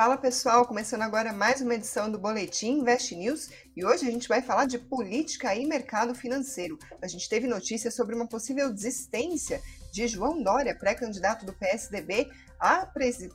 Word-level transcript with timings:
Fala 0.00 0.16
pessoal, 0.16 0.64
começando 0.64 1.02
agora 1.02 1.30
mais 1.30 1.60
uma 1.60 1.74
edição 1.74 2.10
do 2.10 2.18
Boletim 2.18 2.78
Invest 2.78 3.14
News 3.14 3.50
e 3.76 3.84
hoje 3.84 4.08
a 4.08 4.10
gente 4.10 4.28
vai 4.28 4.40
falar 4.40 4.64
de 4.64 4.78
política 4.78 5.54
e 5.54 5.66
mercado 5.66 6.14
financeiro. 6.14 6.78
A 7.02 7.06
gente 7.06 7.28
teve 7.28 7.46
notícias 7.46 7.94
sobre 7.96 8.14
uma 8.14 8.26
possível 8.26 8.72
desistência 8.72 9.60
de 9.92 10.08
João 10.08 10.42
Dória, 10.42 10.74
pré-candidato 10.74 11.44
do 11.44 11.52
PSDB 11.52 12.30
à 12.58 12.86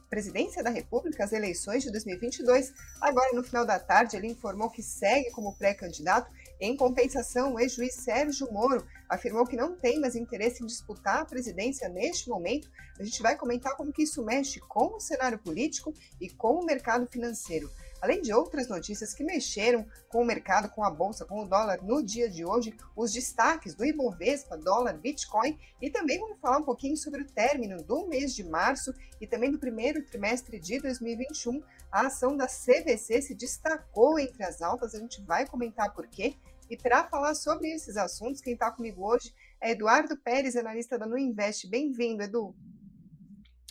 presidência 0.09 0.63
da 0.63 0.71
República 0.71 1.23
às 1.23 1.33
eleições 1.33 1.83
de 1.83 1.91
2022. 1.91 2.73
Agora, 2.99 3.31
no 3.35 3.43
final 3.43 3.63
da 3.63 3.77
tarde, 3.77 4.17
ele 4.17 4.29
informou 4.29 4.71
que 4.71 4.81
segue 4.81 5.29
como 5.29 5.55
pré-candidato. 5.55 6.31
Em 6.59 6.75
compensação, 6.77 7.53
o 7.53 7.59
ex-juiz 7.59 7.95
Sérgio 7.95 8.51
Moro 8.51 8.85
afirmou 9.09 9.45
que 9.45 9.57
não 9.57 9.75
tem 9.75 9.99
mais 9.99 10.15
interesse 10.15 10.63
em 10.63 10.65
disputar 10.65 11.19
a 11.19 11.25
presidência 11.25 11.89
neste 11.89 12.29
momento. 12.29 12.69
A 12.97 13.03
gente 13.03 13.21
vai 13.21 13.35
comentar 13.35 13.75
como 13.75 13.91
que 13.91 14.03
isso 14.03 14.23
mexe 14.23 14.59
com 14.61 14.95
o 14.95 14.99
cenário 14.99 15.37
político 15.37 15.93
e 16.19 16.29
com 16.29 16.53
o 16.59 16.65
mercado 16.65 17.07
financeiro 17.07 17.69
além 18.05 18.21
de 18.21 18.31
outras 18.31 18.67
notícias 18.67 19.15
que 19.15 19.23
mexeram 19.23 19.83
com 20.09 20.21
o 20.21 20.25
mercado, 20.25 20.69
com 20.69 20.83
a 20.83 20.91
bolsa, 20.91 21.25
com 21.25 21.43
o 21.43 21.47
dólar 21.47 21.83
no 21.83 22.03
dia 22.03 22.29
de 22.29 22.45
hoje, 22.45 22.77
os 22.95 23.11
destaques 23.11 23.73
do 23.73 23.83
Ibovespa, 23.83 24.55
dólar, 24.57 24.93
Bitcoin 24.93 25.57
e 25.81 25.89
também 25.89 26.19
vamos 26.19 26.39
falar 26.39 26.59
um 26.59 26.63
pouquinho 26.63 26.95
sobre 26.95 27.23
o 27.23 27.27
término 27.27 27.81
do 27.81 28.07
mês 28.07 28.35
de 28.35 28.43
março 28.43 28.93
e 29.19 29.25
também 29.25 29.51
do 29.51 29.57
primeiro 29.57 30.05
trimestre 30.05 30.59
de 30.59 30.79
2021. 30.79 31.63
A 31.91 32.07
ação 32.07 32.37
da 32.37 32.45
CVC 32.45 33.23
se 33.23 33.33
destacou 33.33 34.19
entre 34.19 34.43
as 34.43 34.61
altas, 34.61 34.93
a 34.93 34.99
gente 34.99 35.19
vai 35.23 35.47
comentar 35.47 35.91
por 35.91 36.05
quê. 36.07 36.35
E 36.69 36.77
para 36.77 37.07
falar 37.07 37.33
sobre 37.33 37.71
esses 37.71 37.97
assuntos, 37.97 38.39
quem 38.39 38.53
está 38.53 38.69
comigo 38.69 39.03
hoje 39.03 39.33
é 39.59 39.71
Eduardo 39.71 40.15
Pérez, 40.17 40.55
analista 40.55 40.97
da 40.97 41.07
Nuinvest. 41.07 41.67
Bem-vindo, 41.67 42.21
Edu. 42.21 42.55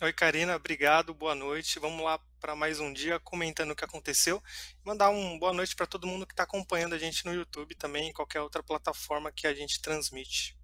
Oi, 0.01 0.11
Karina, 0.11 0.57
obrigado, 0.57 1.13
boa 1.13 1.33
noite. 1.33 1.79
Vamos 1.79 2.03
lá 2.03 2.19
para 2.37 2.53
mais 2.53 2.81
um 2.81 2.91
dia 2.91 3.17
comentando 3.17 3.71
o 3.71 3.75
que 3.75 3.85
aconteceu. 3.85 4.43
Mandar 4.83 5.09
uma 5.09 5.39
boa 5.39 5.53
noite 5.53 5.73
para 5.73 5.87
todo 5.87 6.05
mundo 6.05 6.27
que 6.27 6.33
está 6.33 6.43
acompanhando 6.43 6.95
a 6.95 6.97
gente 6.97 7.25
no 7.25 7.33
YouTube 7.33 7.73
também, 7.75 8.09
em 8.09 8.13
qualquer 8.13 8.41
outra 8.41 8.61
plataforma 8.61 9.31
que 9.31 9.47
a 9.47 9.53
gente 9.53 9.81
transmite. 9.81 10.57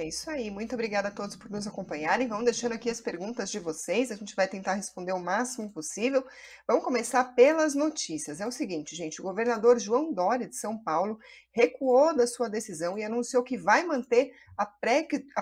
É 0.00 0.04
isso 0.06 0.30
aí. 0.30 0.50
Muito 0.50 0.72
obrigada 0.72 1.08
a 1.08 1.10
todos 1.10 1.36
por 1.36 1.50
nos 1.50 1.66
acompanharem. 1.66 2.26
Vamos 2.26 2.46
deixando 2.46 2.72
aqui 2.72 2.88
as 2.88 3.02
perguntas 3.02 3.50
de 3.50 3.58
vocês. 3.58 4.10
A 4.10 4.14
gente 4.14 4.34
vai 4.34 4.48
tentar 4.48 4.72
responder 4.72 5.12
o 5.12 5.20
máximo 5.20 5.70
possível. 5.70 6.24
Vamos 6.66 6.82
começar 6.82 7.22
pelas 7.34 7.74
notícias. 7.74 8.40
É 8.40 8.46
o 8.46 8.50
seguinte, 8.50 8.96
gente: 8.96 9.20
o 9.20 9.24
governador 9.24 9.78
João 9.78 10.10
Dória 10.10 10.48
de 10.48 10.56
São 10.56 10.82
Paulo 10.82 11.18
recuou 11.52 12.16
da 12.16 12.26
sua 12.26 12.48
decisão 12.48 12.96
e 12.96 13.04
anunciou 13.04 13.42
que 13.42 13.58
vai 13.58 13.84
manter 13.84 14.32
a 14.56 14.64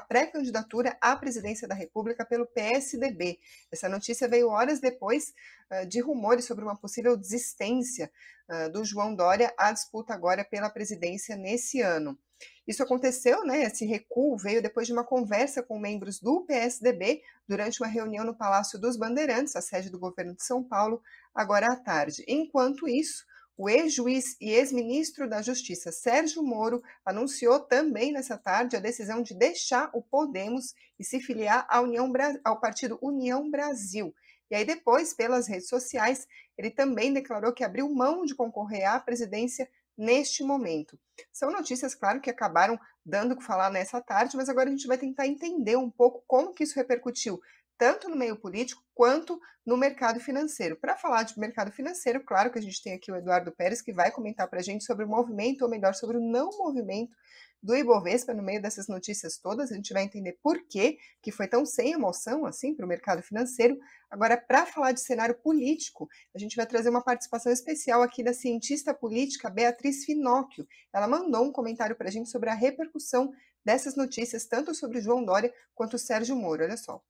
pré-candidatura 0.00 0.98
à 1.00 1.14
presidência 1.14 1.68
da 1.68 1.76
República 1.76 2.26
pelo 2.26 2.44
PSDB. 2.44 3.38
Essa 3.70 3.88
notícia 3.88 4.26
veio 4.26 4.48
horas 4.48 4.80
depois 4.80 5.32
uh, 5.70 5.86
de 5.86 6.00
rumores 6.00 6.46
sobre 6.46 6.64
uma 6.64 6.76
possível 6.76 7.16
desistência 7.16 8.10
uh, 8.50 8.72
do 8.72 8.84
João 8.84 9.14
Dória 9.14 9.54
à 9.56 9.70
disputa 9.70 10.12
agora 10.12 10.44
pela 10.44 10.68
presidência 10.68 11.36
nesse 11.36 11.80
ano. 11.80 12.18
Isso 12.66 12.82
aconteceu, 12.82 13.44
né? 13.44 13.62
Esse 13.62 13.86
recuo 13.86 14.36
veio 14.36 14.62
depois 14.62 14.86
de 14.86 14.92
uma 14.92 15.04
conversa 15.04 15.62
com 15.62 15.78
membros 15.78 16.20
do 16.20 16.42
PSDB 16.42 17.22
durante 17.48 17.80
uma 17.80 17.88
reunião 17.88 18.24
no 18.24 18.36
Palácio 18.36 18.78
dos 18.78 18.96
Bandeirantes, 18.96 19.56
a 19.56 19.62
sede 19.62 19.90
do 19.90 19.98
governo 19.98 20.34
de 20.34 20.44
São 20.44 20.62
Paulo, 20.62 21.02
agora 21.34 21.72
à 21.72 21.76
tarde. 21.76 22.24
Enquanto 22.28 22.86
isso, 22.86 23.24
o 23.56 23.68
ex-juiz 23.68 24.36
e 24.40 24.50
ex-ministro 24.50 25.28
da 25.28 25.42
Justiça 25.42 25.90
Sérgio 25.90 26.44
Moro 26.44 26.80
anunciou 27.04 27.58
também 27.58 28.12
nessa 28.12 28.38
tarde 28.38 28.76
a 28.76 28.80
decisão 28.80 29.20
de 29.20 29.34
deixar 29.34 29.90
o 29.92 30.00
Podemos 30.00 30.74
e 30.96 31.04
se 31.04 31.18
filiar 31.18 31.66
União, 31.82 32.12
ao 32.44 32.60
partido 32.60 32.98
União 33.02 33.50
Brasil. 33.50 34.14
E 34.48 34.54
aí 34.54 34.64
depois, 34.64 35.12
pelas 35.12 35.48
redes 35.48 35.68
sociais, 35.68 36.28
ele 36.56 36.70
também 36.70 37.12
declarou 37.12 37.52
que 37.52 37.64
abriu 37.64 37.92
mão 37.92 38.24
de 38.24 38.34
concorrer 38.34 38.84
à 38.84 39.00
presidência 39.00 39.68
neste 39.98 40.44
momento. 40.44 40.98
São 41.32 41.50
notícias, 41.50 41.94
claro, 41.94 42.20
que 42.20 42.30
acabaram 42.30 42.78
dando 43.04 43.32
o 43.32 43.36
que 43.36 43.44
falar 43.44 43.70
nessa 43.70 44.00
tarde, 44.00 44.36
mas 44.36 44.48
agora 44.48 44.68
a 44.68 44.72
gente 44.72 44.86
vai 44.86 44.96
tentar 44.96 45.26
entender 45.26 45.76
um 45.76 45.90
pouco 45.90 46.22
como 46.26 46.54
que 46.54 46.62
isso 46.62 46.76
repercutiu 46.76 47.40
tanto 47.78 48.08
no 48.08 48.16
meio 48.16 48.36
político 48.36 48.82
quanto 48.92 49.40
no 49.64 49.76
mercado 49.76 50.18
financeiro. 50.18 50.76
Para 50.76 50.96
falar 50.96 51.22
de 51.22 51.38
mercado 51.38 51.70
financeiro, 51.70 52.24
claro 52.24 52.50
que 52.50 52.58
a 52.58 52.62
gente 52.62 52.82
tem 52.82 52.94
aqui 52.94 53.12
o 53.12 53.16
Eduardo 53.16 53.52
Pérez 53.52 53.80
que 53.80 53.92
vai 53.92 54.10
comentar 54.10 54.48
para 54.48 54.58
a 54.58 54.62
gente 54.62 54.84
sobre 54.84 55.04
o 55.04 55.08
movimento, 55.08 55.62
ou 55.62 55.70
melhor, 55.70 55.94
sobre 55.94 56.16
o 56.16 56.20
não 56.20 56.50
movimento 56.58 57.14
do 57.62 57.76
Ibovespa 57.76 58.32
no 58.32 58.42
meio 58.42 58.62
dessas 58.62 58.88
notícias 58.88 59.36
todas. 59.38 59.70
A 59.70 59.74
gente 59.74 59.92
vai 59.92 60.04
entender 60.04 60.38
por 60.42 60.66
que 60.66 60.98
que 61.20 61.30
foi 61.30 61.46
tão 61.46 61.66
sem 61.66 61.92
emoção 61.92 62.46
assim 62.46 62.74
para 62.74 62.86
o 62.86 62.88
mercado 62.88 63.22
financeiro. 63.22 63.78
Agora, 64.10 64.36
para 64.36 64.64
falar 64.64 64.92
de 64.92 65.00
cenário 65.00 65.34
político, 65.34 66.08
a 66.34 66.38
gente 66.38 66.56
vai 66.56 66.66
trazer 66.66 66.88
uma 66.88 67.02
participação 67.02 67.52
especial 67.52 68.02
aqui 68.02 68.22
da 68.22 68.32
cientista 68.32 68.94
política 68.94 69.50
Beatriz 69.50 70.04
Finóquio. 70.04 70.66
Ela 70.92 71.08
mandou 71.08 71.44
um 71.44 71.52
comentário 71.52 71.96
para 71.96 72.08
a 72.08 72.12
gente 72.12 72.30
sobre 72.30 72.48
a 72.48 72.54
repercussão 72.54 73.32
dessas 73.64 73.96
notícias, 73.96 74.46
tanto 74.46 74.74
sobre 74.74 75.00
João 75.00 75.24
Dória 75.24 75.52
quanto 75.74 75.98
Sérgio 75.98 76.36
Moro. 76.36 76.62
Olha 76.62 76.76
só. 76.76 77.02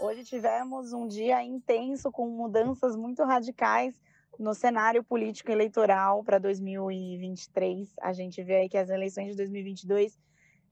Hoje 0.00 0.22
tivemos 0.22 0.92
um 0.92 1.08
dia 1.08 1.42
intenso 1.42 2.12
com 2.12 2.28
mudanças 2.28 2.94
muito 2.94 3.24
radicais 3.24 4.00
no 4.38 4.54
cenário 4.54 5.02
político 5.02 5.50
eleitoral 5.50 6.22
para 6.22 6.38
2023. 6.38 7.96
A 8.00 8.12
gente 8.12 8.40
vê 8.44 8.58
aí 8.58 8.68
que 8.68 8.78
as 8.78 8.90
eleições 8.90 9.30
de 9.30 9.36
2022 9.36 10.16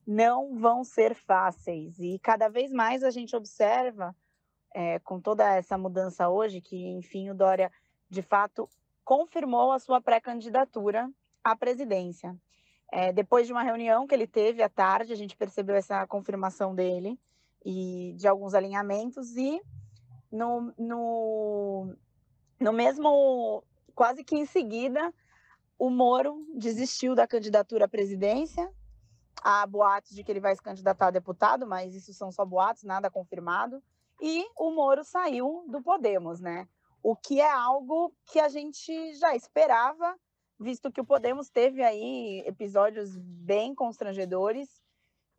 não 0.07 0.55
vão 0.55 0.85
ser 0.85 1.13
fáceis 1.13 1.99
e 1.99 2.21
cada 2.21 2.49
vez 2.49 2.71
mais 2.71 3.03
a 3.03 3.11
gente 3.11 3.35
observa 3.35 4.15
é, 4.73 5.01
com 5.01 5.21
toda 5.21 5.57
essa 5.57 5.77
mudança 5.77 6.29
hoje 6.29 6.61
que, 6.61 6.87
enfim, 6.91 7.29
o 7.29 7.35
Dória 7.35 7.73
de 8.09 8.23
fato 8.23 8.71
confirmou 9.05 9.73
a 9.73 9.81
sua 9.81 10.01
pré-candidatura 10.01 11.11
à 11.43 11.57
presidência. 11.57 12.37
É, 12.93 13.13
depois 13.13 13.49
de 13.49 13.53
uma 13.53 13.65
reunião 13.65 14.07
que 14.07 14.15
ele 14.15 14.29
teve 14.29 14.63
à 14.63 14.69
tarde, 14.69 15.13
a 15.13 15.17
gente 15.17 15.37
percebeu 15.37 15.75
essa 15.75 16.07
confirmação 16.07 16.77
dele 16.77 17.19
e 17.67 18.15
de 18.17 18.29
alguns 18.29 18.55
alinhamentos 18.55 19.37
e 19.37 19.61
no, 20.31 20.73
no 20.79 21.97
no 22.59 22.73
mesmo, 22.73 23.63
quase 23.95 24.25
que 24.25 24.37
em 24.37 24.47
seguida, 24.47 25.13
o 25.79 25.91
Moro 25.91 26.47
desistiu 26.55 27.15
da 27.15 27.27
candidatura 27.27 27.85
à 27.85 27.89
presidência. 27.89 28.73
Há 29.43 29.67
boatos 29.67 30.13
de 30.13 30.25
que 30.25 30.33
ele 30.33 30.41
vai 30.41 30.57
se 30.57 30.63
candidatar 30.63 31.09
a 31.09 31.11
deputado, 31.11 31.67
mas 31.67 31.95
isso 31.95 32.15
são 32.15 32.33
só 32.33 32.45
boatos, 32.45 32.83
nada 32.83 33.11
confirmado. 33.11 33.83
E 34.21 34.47
o 34.57 34.71
Moro 34.71 35.05
saiu 35.05 35.67
do 35.69 35.83
Podemos, 35.83 36.41
né? 36.41 36.67
O 37.03 37.15
que 37.15 37.41
é 37.41 37.53
algo 37.53 38.13
que 38.27 38.41
a 38.41 38.49
gente 38.49 39.15
já 39.15 39.37
esperava, 39.37 40.17
visto 40.59 40.91
que 40.91 41.01
o 41.01 41.05
Podemos 41.05 41.51
teve 41.51 41.83
aí 41.83 42.43
episódios 42.47 43.17
bem 43.19 43.75
constrangedores 43.75 44.81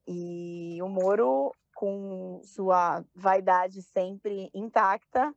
e 0.07 0.77
o 0.83 0.87
Moro, 0.87 1.51
com 1.77 2.41
sua 2.43 3.05
vaidade 3.13 3.83
sempre 3.83 4.49
intacta, 4.51 5.31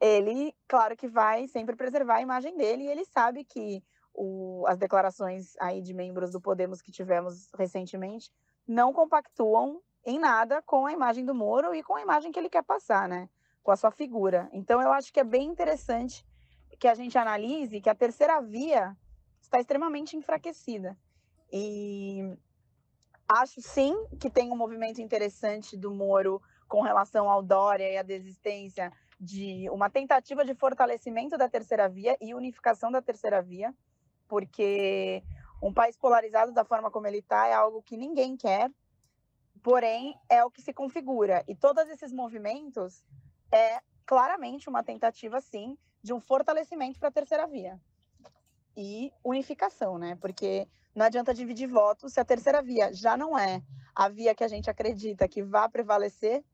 ele, 0.00 0.56
claro 0.66 0.96
que 0.96 1.06
vai 1.06 1.46
sempre 1.46 1.76
preservar 1.76 2.14
a 2.14 2.22
imagem 2.22 2.56
dele 2.56 2.84
e 2.84 2.88
ele 2.88 3.04
sabe 3.04 3.44
que 3.44 3.84
o, 4.14 4.64
as 4.66 4.78
declarações 4.78 5.54
aí 5.60 5.82
de 5.82 5.92
membros 5.92 6.30
do 6.30 6.40
Podemos 6.40 6.80
que 6.80 6.90
tivemos 6.90 7.50
recentemente 7.54 8.32
não 8.66 8.94
compactuam 8.94 9.82
em 10.06 10.18
nada 10.18 10.62
com 10.62 10.86
a 10.86 10.92
imagem 10.92 11.22
do 11.22 11.34
Moro 11.34 11.74
e 11.74 11.82
com 11.82 11.96
a 11.96 12.00
imagem 12.00 12.32
que 12.32 12.38
ele 12.38 12.48
quer 12.48 12.62
passar, 12.62 13.06
né? 13.06 13.28
Com 13.62 13.70
a 13.70 13.76
sua 13.76 13.90
figura. 13.90 14.48
Então 14.54 14.80
eu 14.80 14.90
acho 14.90 15.12
que 15.12 15.20
é 15.20 15.24
bem 15.24 15.46
interessante 15.46 16.24
que 16.80 16.88
a 16.88 16.94
gente 16.94 17.18
analise 17.18 17.82
que 17.82 17.90
a 17.90 17.94
terceira 17.94 18.40
via 18.40 18.96
está 19.38 19.60
extremamente 19.60 20.16
enfraquecida. 20.16 20.96
E 21.52 22.38
acho 23.28 23.60
sim 23.60 23.94
que 24.20 24.30
tem 24.30 24.50
um 24.50 24.56
movimento 24.56 25.00
interessante 25.00 25.76
do 25.76 25.92
Moro 25.92 26.40
com 26.68 26.82
relação 26.82 27.28
ao 27.28 27.42
Dória 27.42 27.90
e 27.90 27.96
a 27.96 28.02
desistência 28.02 28.92
de 29.18 29.68
uma 29.70 29.88
tentativa 29.88 30.44
de 30.44 30.54
fortalecimento 30.54 31.36
da 31.38 31.48
terceira 31.48 31.88
via 31.88 32.16
e 32.20 32.34
unificação 32.34 32.90
da 32.90 33.00
terceira 33.00 33.40
via, 33.40 33.74
porque 34.28 35.22
um 35.62 35.72
país 35.72 35.96
polarizado 35.96 36.52
da 36.52 36.64
forma 36.64 36.90
como 36.90 37.06
ele 37.06 37.18
está 37.18 37.46
é 37.46 37.54
algo 37.54 37.82
que 37.82 37.96
ninguém 37.96 38.36
quer, 38.36 38.70
porém 39.62 40.14
é 40.28 40.44
o 40.44 40.50
que 40.50 40.60
se 40.60 40.72
configura. 40.72 41.44
E 41.48 41.54
todos 41.54 41.88
esses 41.88 42.12
movimentos 42.12 43.04
é 43.52 43.80
claramente 44.04 44.68
uma 44.68 44.82
tentativa, 44.82 45.40
sim, 45.40 45.78
de 46.02 46.12
um 46.12 46.20
fortalecimento 46.20 46.98
para 46.98 47.08
a 47.08 47.12
terceira 47.12 47.46
via 47.46 47.80
e 48.76 49.12
unificação, 49.24 49.96
né? 49.96 50.16
Porque 50.16 50.68
não 50.94 51.06
adianta 51.06 51.34
dividir 51.34 51.66
votos 51.66 52.12
se 52.12 52.20
a 52.20 52.24
terceira 52.24 52.62
via 52.62 52.92
já 52.92 53.16
não 53.16 53.38
é 53.38 53.62
a 53.94 54.08
via 54.08 54.34
que 54.34 54.44
a 54.44 54.48
gente 54.48 54.68
acredita 54.68 55.28
que 55.28 55.42
vai 55.42 55.68
prevalecer, 55.68 56.44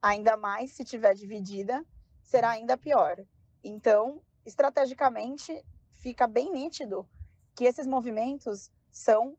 ainda 0.00 0.36
mais 0.36 0.72
se 0.72 0.84
tiver 0.84 1.14
dividida, 1.14 1.84
será 2.22 2.50
ainda 2.50 2.76
pior. 2.76 3.24
Então, 3.64 4.20
estrategicamente, 4.44 5.64
fica 5.94 6.26
bem 6.26 6.52
nítido 6.52 7.08
que 7.54 7.64
esses 7.64 7.86
movimentos 7.86 8.70
são 8.90 9.36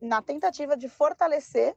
na 0.00 0.22
tentativa 0.22 0.76
de 0.76 0.88
fortalecer 0.88 1.74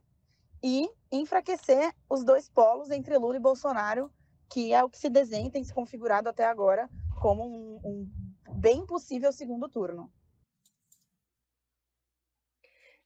e 0.62 0.88
enfraquecer 1.10 1.92
os 2.08 2.22
dois 2.22 2.48
polos 2.48 2.90
entre 2.90 3.18
Lula 3.18 3.36
e 3.36 3.40
Bolsonaro, 3.40 4.12
que 4.48 4.72
é 4.72 4.84
o 4.84 4.90
que 4.90 4.98
se 4.98 5.08
desenha 5.08 5.48
e 5.48 5.50
tem 5.50 5.64
se 5.64 5.74
configurado 5.74 6.28
até 6.28 6.44
agora 6.44 6.88
como 7.20 7.44
um, 7.44 7.80
um 7.84 8.10
bem 8.54 8.86
possível 8.86 9.32
segundo 9.32 9.68
turno. 9.68 10.12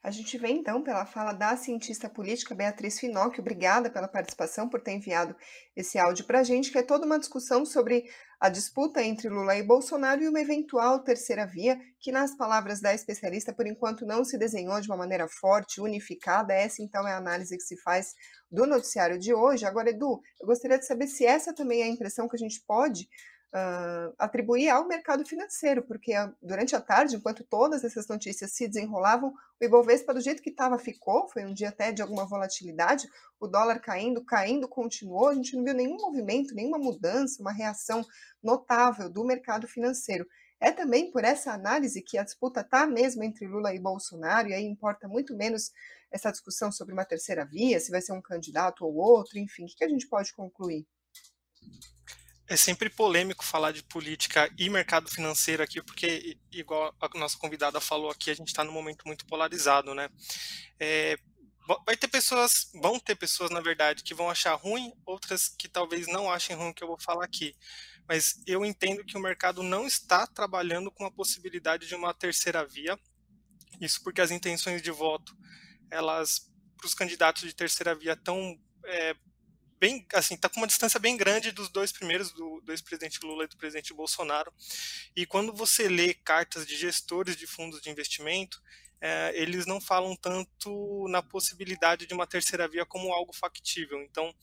A 0.03 0.11
gente 0.11 0.39
vê 0.39 0.49
então 0.49 0.83
pela 0.83 1.05
fala 1.05 1.33
da 1.33 1.57
cientista 1.57 2.09
política 2.09 2.55
Beatriz 2.55 2.99
Finocchio, 2.99 3.41
obrigada 3.41 3.91
pela 3.91 4.07
participação, 4.07 4.69
por 4.69 4.81
ter 4.81 4.93
enviado 4.93 5.35
esse 5.75 5.99
áudio 5.99 6.25
para 6.25 6.41
a 6.41 6.45
gente, 6.45 6.71
que 6.71 6.79
é 6.79 6.83
toda 6.83 7.05
uma 7.05 7.19
discussão 7.19 7.65
sobre 7.65 8.05
a 8.39 8.49
disputa 8.49 9.03
entre 9.03 9.29
Lula 9.29 9.57
e 9.57 9.63
Bolsonaro 9.63 10.23
e 10.23 10.29
uma 10.29 10.41
eventual 10.41 11.03
terceira 11.03 11.47
via, 11.47 11.79
que 11.99 12.13
nas 12.13 12.37
palavras 12.37 12.81
da 12.81 12.95
especialista, 12.95 13.53
por 13.53 13.67
enquanto 13.67 14.07
não 14.07 14.25
se 14.25 14.39
desenhou 14.39 14.81
de 14.81 14.89
uma 14.89 14.97
maneira 14.97 15.27
forte, 15.27 15.81
unificada. 15.81 16.53
Essa 16.53 16.83
então 16.83 17.09
é 17.09 17.13
a 17.13 17.19
análise 17.19 17.57
que 17.57 17.65
se 17.65 17.77
faz 17.81 18.15
do 18.51 18.67
noticiário 18.67 19.19
de 19.19 19.35
hoje. 19.35 19.65
Agora, 19.65 19.91
Edu, 19.91 20.21
eu 20.41 20.47
gostaria 20.47 20.79
de 20.79 20.87
saber 20.87 21.09
se 21.09 21.25
essa 21.25 21.55
também 21.55 21.81
é 21.81 21.85
a 21.85 21.89
impressão 21.89 22.29
que 22.29 22.37
a 22.37 22.39
gente 22.39 22.63
pode 22.67 23.09
uh, 23.55 24.15
atribuir 24.19 24.69
ao 24.69 24.87
mercado 24.87 25.25
financeiro, 25.25 25.83
porque 25.83 26.17
uh, 26.17 26.35
durante 26.43 26.75
a 26.75 26.81
tarde, 26.81 27.17
enquanto 27.17 27.45
todas 27.45 27.85
essas 27.85 28.07
notícias 28.09 28.53
se 28.53 28.67
desenrolavam, 28.67 29.33
o 29.61 29.65
Ibovespa, 29.65 30.13
do 30.13 30.21
jeito 30.21 30.43
que 30.43 30.51
estava, 30.51 30.79
ficou, 30.79 31.29
foi 31.29 31.45
um 31.45 31.55
dia 31.55 31.71
até 31.71 31.93
de 31.93 32.03
alguma 32.03 32.27
volatilidade, 32.27 33.09
o 33.41 33.47
dólar 33.47 33.81
caindo, 33.81 34.25
caindo, 34.25 34.69
continuou, 34.69 35.29
a 35.29 35.35
gente 35.35 35.57
não 35.57 35.65
viu 35.65 35.75
nenhum 35.75 35.97
movimento, 35.97 36.55
nenhuma 36.55 36.79
mudança, 36.79 37.41
uma 37.41 37.53
reação 37.53 38.05
notável 38.43 39.09
do 39.09 39.25
mercado 39.25 39.67
financeiro. 39.67 40.27
É 40.59 40.73
também 40.73 41.11
por 41.11 41.23
essa 41.23 41.53
análise 41.53 42.03
que 42.03 42.17
a 42.17 42.25
disputa 42.25 42.61
está 42.63 42.87
mesmo 42.87 43.23
entre 43.23 43.47
Lula 43.47 43.75
e 43.75 43.79
Bolsonaro, 43.79 44.49
e 44.49 44.55
aí 44.55 44.65
importa 44.65 45.07
muito 45.07 45.37
menos 45.37 45.71
essa 46.11 46.31
discussão 46.31 46.73
sobre 46.73 46.95
uma 46.95 47.05
terceira 47.05 47.45
via, 47.45 47.79
se 47.79 47.91
vai 47.91 48.01
ser 48.01 48.13
um 48.13 48.23
candidato 48.23 48.85
ou 48.85 48.95
outro, 48.95 49.39
enfim, 49.39 49.65
o 49.65 49.77
que 49.77 49.85
a 49.85 49.89
gente 49.89 50.09
pode 50.09 50.33
concluir? 50.33 50.87
É 52.49 52.57
sempre 52.57 52.89
polêmico 52.89 53.45
falar 53.45 53.73
de 53.73 53.83
política 53.83 54.51
e 54.57 54.69
mercado 54.71 55.11
financeiro 55.11 55.63
aqui, 55.63 55.83
porque, 55.83 56.39
igual 56.53 56.95
a 57.01 57.19
nossa 57.19 57.37
convidada 57.37 57.81
falou 57.81 58.11
aqui, 58.11 58.31
a 58.31 58.35
gente 58.35 58.49
está 58.49 58.63
num 58.63 58.73
momento 58.73 59.05
muito 59.05 59.27
polarizado, 59.27 59.95
né? 59.95 60.09
É, 60.79 61.19
vai 61.85 61.97
ter 61.97 62.09
pessoas, 62.09 62.71
vão 62.75 62.99
ter 63.01 63.17
pessoas, 63.17 63.51
na 63.51 63.61
verdade, 63.61 64.05
que 64.05 64.15
vão 64.15 64.31
achar 64.31 64.55
ruim, 64.55 64.93
outras 65.05 65.49
que 65.49 65.69
talvez 65.69 66.07
não 66.07 66.31
achem 66.31 66.55
ruim 66.55 66.71
o 66.71 66.75
que 66.75 66.85
eu 66.85 66.89
vou 66.89 66.99
falar 66.99 67.25
aqui. 67.25 67.57
Mas 68.09 68.41
eu 68.47 68.65
entendo 68.65 69.05
que 69.05 69.17
o 69.17 69.21
mercado 69.21 69.65
não 69.65 69.85
está 69.85 70.27
trabalhando 70.27 70.93
com 70.93 71.05
a 71.05 71.11
possibilidade 71.11 71.89
de 71.89 71.95
uma 71.97 72.15
terceira 72.15 72.65
via. 72.65 72.97
Isso 73.81 74.01
porque 74.05 74.21
as 74.21 74.31
intenções 74.31 74.81
de 74.81 74.93
voto, 74.93 75.37
elas, 75.91 76.49
para 76.77 76.87
os 76.87 76.95
candidatos 76.95 77.43
de 77.43 77.53
terceira 77.53 77.97
via, 77.97 78.13
estão 78.13 78.57
é, 78.85 79.17
bem, 79.79 80.07
assim, 80.15 80.37
tá 80.37 80.49
com 80.49 80.61
uma 80.61 80.67
distância 80.67 80.99
bem 80.99 81.17
grande 81.17 81.53
dos 81.53 81.69
dois 81.69 81.93
primeiros, 81.93 82.33
do, 82.33 82.61
do 82.61 82.73
ex-presidente 82.73 83.21
Lula 83.23 83.45
e 83.45 83.49
do 83.49 83.57
presidente 83.57 83.95
Bolsonaro. 83.95 84.53
E 85.15 85.27
quando 85.27 85.53
você 85.53 85.89
lê 85.89 86.15
cartas 86.15 86.67
de 86.67 86.77
gestores 86.77 87.37
de 87.37 87.47
fundos 87.47 87.81
de 87.81 87.91
investimento, 87.91 88.63
é, 89.01 89.33
eles 89.35 89.67
não 89.67 89.81
falam 89.81 90.17
tanto 90.17 91.07
na 91.09 91.23
possibilidade 91.23 92.07
de 92.07 92.15
uma 92.15 92.27
terceira 92.27 92.67
via 92.67 92.87
como 92.87 93.13
algo 93.13 93.33
factível. 93.33 94.01
Então, 94.03 94.35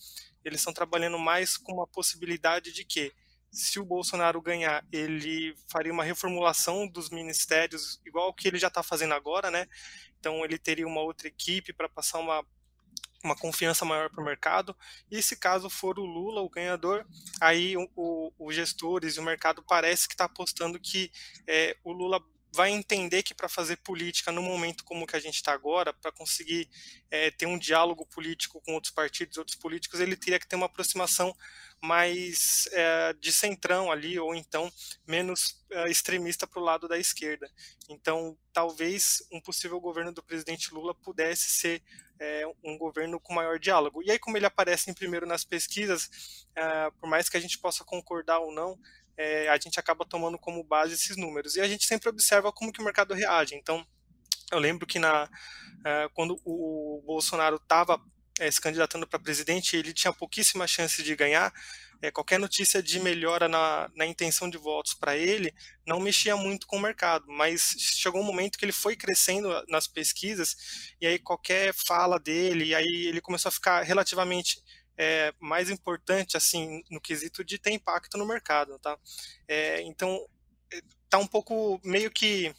eles 0.46 0.60
estão 0.60 0.74
trabalhando 0.74 1.18
mais 1.18 1.58
com 1.58 1.82
a 1.82 1.88
possibilidade 1.88 2.72
de 2.72 2.86
que, 2.86 3.12
se 3.52 3.80
o 3.80 3.86
Bolsonaro 3.86 4.42
ganhar, 4.42 4.86
ele 4.92 5.56
faria 5.68 5.94
uma 5.94 6.04
reformulação 6.04 6.88
dos 6.88 7.10
ministérios, 7.10 8.02
igual 8.06 8.34
que 8.34 8.48
ele 8.48 8.58
já 8.58 8.68
está 8.68 8.82
fazendo 8.82 9.14
agora, 9.14 9.52
né? 9.52 9.68
Então, 10.20 10.44
ele 10.44 10.58
teria 10.58 10.88
uma 10.88 11.02
outra 11.02 11.28
equipe 11.28 11.74
para 11.74 11.90
passar 11.90 12.20
uma 12.20 12.46
uma 13.24 13.36
confiança 13.36 13.86
maior 13.86 14.10
para 14.10 14.22
o 14.22 14.26
mercado. 14.26 14.76
E 15.10 15.22
se 15.22 15.36
caso 15.36 15.70
for 15.70 15.98
o 15.98 16.06
Lula 16.06 16.42
o 16.42 16.50
ganhador, 16.50 17.06
aí 17.40 17.76
os 17.96 18.56
gestores 18.56 19.16
e 19.16 19.20
o 19.20 19.24
mercado 19.24 19.64
parece 19.64 20.08
que 20.08 20.14
está 20.14 20.26
apostando 20.26 20.80
que 20.80 21.12
é, 21.48 21.78
o 21.84 21.92
Lula 21.92 22.24
vai 22.56 22.70
entender 22.70 23.24
que 23.24 23.34
para 23.34 23.50
fazer 23.50 23.78
política 23.78 24.32
no 24.32 24.42
momento 24.42 24.84
como 24.84 25.08
que 25.08 25.16
a 25.16 25.20
gente 25.20 25.36
está 25.36 25.52
agora, 25.52 25.92
para 25.92 26.12
conseguir 26.12 26.70
é, 27.10 27.32
ter 27.32 27.48
um 27.48 27.58
diálogo 27.58 28.06
político 28.06 28.62
com 28.62 28.74
outros 28.76 28.94
partidos, 28.94 29.38
outros 29.40 29.58
políticos, 29.58 30.00
ele 30.00 30.16
teria 30.16 30.40
que 30.40 30.48
ter 30.48 30.56
uma 30.56 30.68
aproximação 30.68 31.36
mais 31.84 32.70
é, 32.72 33.12
de 33.14 33.30
centrão 33.34 33.92
ali, 33.92 34.18
ou 34.18 34.34
então 34.34 34.72
menos 35.06 35.62
é, 35.70 35.90
extremista 35.90 36.48
para 36.48 36.62
o 36.62 36.64
lado 36.64 36.88
da 36.88 36.98
esquerda. 36.98 37.52
Então, 37.90 38.38
talvez 38.54 39.22
um 39.30 39.42
possível 39.42 39.82
governo 39.82 40.14
do 40.14 40.24
presidente 40.24 40.74
Lula 40.74 40.96
pudesse 40.96 41.50
ser 41.50 41.84
é, 42.22 42.46
um 42.64 42.78
governo 42.78 43.20
com 43.20 43.34
maior 43.34 43.60
diálogo. 43.60 44.02
E 44.02 44.10
aí, 44.10 44.18
como 44.18 44.38
ele 44.38 44.46
aparece 44.46 44.90
em 44.90 44.94
primeiro 44.94 45.26
nas 45.26 45.44
pesquisas, 45.44 46.48
é, 46.56 46.90
por 46.92 47.10
mais 47.10 47.28
que 47.28 47.36
a 47.36 47.42
gente 47.42 47.60
possa 47.60 47.84
concordar 47.84 48.40
ou 48.40 48.54
não, 48.54 48.80
a 49.52 49.58
gente 49.60 49.80
acaba 49.80 50.04
tomando 50.04 50.40
como 50.40 50.64
base 50.64 50.96
esses 50.96 51.16
números. 51.16 51.56
E 51.56 51.62
a 51.62 51.68
gente 51.68 51.86
sempre 51.86 52.10
observa 52.10 52.52
como 52.52 52.74
que 52.74 52.82
o 52.82 52.84
mercado 52.84 53.14
reage. 53.14 53.54
Então, 53.54 53.86
eu 54.52 54.58
lembro 54.58 54.88
que 54.88 54.98
na, 54.98 55.30
é, 55.86 56.10
quando 56.14 56.40
o 56.46 57.04
Bolsonaro 57.06 57.58
estava 57.58 58.02
é, 58.40 58.50
se 58.50 58.60
candidatando 58.60 59.08
para 59.08 59.20
presidente, 59.20 59.76
ele 59.76 59.94
tinha 59.94 60.14
pouquíssima 60.14 60.68
chance 60.68 61.04
de 61.04 61.16
ganhar. 61.16 61.54
É, 62.02 62.12
qualquer 62.12 62.38
notícia 62.38 62.84
de 62.84 63.00
melhora 63.00 63.48
na, 63.48 63.90
na 63.96 64.06
intenção 64.06 64.50
de 64.50 64.58
votos 64.58 64.94
para 64.94 65.16
ele 65.16 65.54
não 65.88 66.02
mexia 66.02 66.36
muito 66.36 66.68
com 66.68 66.76
o 66.76 66.82
mercado, 66.82 67.26
mas 67.30 67.76
chegou 67.78 68.20
um 68.20 68.26
momento 68.26 68.58
que 68.58 68.66
ele 68.66 68.74
foi 68.74 68.94
crescendo 68.98 69.50
nas 69.70 69.88
pesquisas 69.88 70.94
e 71.00 71.08
aí 71.08 71.18
qualquer 71.18 71.74
fala 71.74 72.20
dele, 72.20 72.66
e 72.66 72.76
aí 72.76 73.06
ele 73.08 73.22
começou 73.22 73.48
a 73.48 73.54
ficar 73.54 73.84
relativamente 73.84 74.62
é, 74.98 75.34
mais 75.40 75.70
importante 75.70 76.36
assim 76.36 76.84
no 76.92 77.00
quesito 77.00 77.44
de 77.44 77.58
ter 77.58 77.72
impacto 77.72 78.18
no 78.18 78.28
mercado, 78.28 78.78
tá? 78.80 78.98
É, 79.48 79.82
então 79.84 80.28
é, 80.74 80.82
tá 81.10 81.18
um 81.18 81.28
pouco 81.28 81.80
meio 81.86 82.12
que 82.12 82.54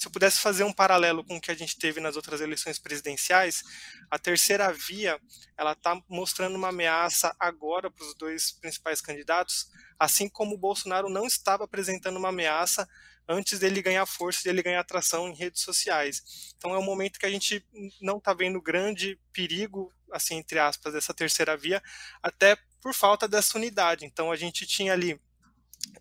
se 0.00 0.06
eu 0.06 0.10
pudesse 0.10 0.40
fazer 0.40 0.64
um 0.64 0.72
paralelo 0.72 1.22
com 1.22 1.36
o 1.36 1.40
que 1.40 1.50
a 1.50 1.54
gente 1.54 1.78
teve 1.78 2.00
nas 2.00 2.16
outras 2.16 2.40
eleições 2.40 2.78
presidenciais, 2.78 3.62
a 4.10 4.18
terceira 4.18 4.72
via 4.72 5.20
ela 5.58 5.72
está 5.72 6.00
mostrando 6.08 6.56
uma 6.56 6.68
ameaça 6.68 7.36
agora 7.38 7.90
para 7.90 8.06
os 8.06 8.14
dois 8.14 8.50
principais 8.50 9.02
candidatos, 9.02 9.70
assim 9.98 10.26
como 10.26 10.54
o 10.54 10.58
Bolsonaro 10.58 11.10
não 11.10 11.26
estava 11.26 11.64
apresentando 11.64 12.16
uma 12.16 12.30
ameaça 12.30 12.88
antes 13.28 13.58
dele 13.58 13.82
ganhar 13.82 14.06
força, 14.06 14.42
dele 14.42 14.62
ganhar 14.62 14.80
atração 14.80 15.28
em 15.28 15.34
redes 15.34 15.60
sociais. 15.60 16.54
Então 16.56 16.74
é 16.74 16.78
um 16.78 16.82
momento 16.82 17.18
que 17.18 17.26
a 17.26 17.30
gente 17.30 17.62
não 18.00 18.16
está 18.16 18.32
vendo 18.32 18.58
grande 18.58 19.20
perigo, 19.34 19.92
assim 20.10 20.36
entre 20.36 20.58
aspas, 20.58 20.94
dessa 20.94 21.12
terceira 21.12 21.58
via, 21.58 21.82
até 22.22 22.56
por 22.80 22.94
falta 22.94 23.28
dessa 23.28 23.58
unidade. 23.58 24.06
Então 24.06 24.32
a 24.32 24.36
gente 24.36 24.66
tinha 24.66 24.94
ali 24.94 25.20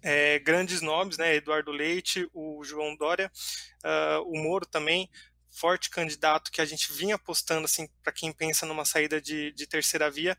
é, 0.01 0.39
grandes 0.39 0.81
nomes, 0.81 1.17
né? 1.17 1.36
Eduardo 1.36 1.71
Leite, 1.71 2.29
o 2.33 2.63
João 2.63 2.95
Dória, 2.95 3.31
uh, 3.83 4.21
o 4.29 4.41
Moro 4.41 4.65
também, 4.65 5.09
forte 5.50 5.89
candidato 5.89 6.51
que 6.51 6.62
a 6.62 6.65
gente 6.65 6.91
vinha 6.93 7.15
apostando 7.15 7.65
assim 7.65 7.88
para 8.03 8.13
quem 8.13 8.31
pensa 8.31 8.65
numa 8.65 8.86
saída 8.86 9.19
de, 9.21 9.51
de 9.51 9.67
terceira 9.67 10.09
via. 10.09 10.38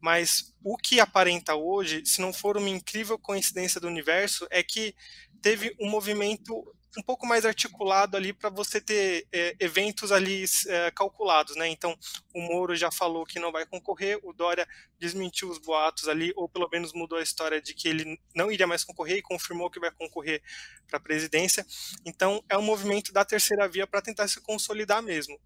Mas 0.00 0.54
o 0.62 0.76
que 0.76 1.00
aparenta 1.00 1.54
hoje, 1.54 2.04
se 2.06 2.20
não 2.20 2.32
for 2.32 2.56
uma 2.56 2.68
incrível 2.68 3.18
coincidência 3.18 3.80
do 3.80 3.88
universo, 3.88 4.46
é 4.50 4.62
que 4.62 4.94
teve 5.42 5.74
um 5.80 5.88
movimento 5.88 6.72
um 6.98 7.02
pouco 7.02 7.24
mais 7.24 7.46
articulado 7.46 8.16
ali 8.16 8.32
para 8.32 8.50
você 8.50 8.80
ter 8.80 9.28
é, 9.32 9.54
eventos 9.60 10.10
ali 10.10 10.44
é, 10.66 10.90
calculados, 10.90 11.54
né? 11.54 11.68
Então, 11.68 11.96
o 12.34 12.40
Moro 12.40 12.74
já 12.74 12.90
falou 12.90 13.24
que 13.24 13.38
não 13.38 13.52
vai 13.52 13.64
concorrer, 13.64 14.18
o 14.24 14.32
Dória 14.32 14.66
desmentiu 14.98 15.48
os 15.48 15.58
boatos 15.58 16.08
ali, 16.08 16.32
ou 16.34 16.48
pelo 16.48 16.68
menos 16.72 16.92
mudou 16.92 17.18
a 17.18 17.22
história 17.22 17.62
de 17.62 17.72
que 17.72 17.88
ele 17.88 18.20
não 18.34 18.50
iria 18.50 18.66
mais 18.66 18.82
concorrer 18.82 19.18
e 19.18 19.22
confirmou 19.22 19.70
que 19.70 19.78
vai 19.78 19.92
concorrer 19.92 20.42
para 20.88 20.96
a 20.96 21.00
presidência. 21.00 21.64
Então, 22.04 22.42
é 22.48 22.58
um 22.58 22.62
movimento 22.62 23.12
da 23.12 23.24
terceira 23.24 23.68
via 23.68 23.86
para 23.86 24.02
tentar 24.02 24.26
se 24.26 24.40
consolidar 24.40 25.00
mesmo. 25.00 25.38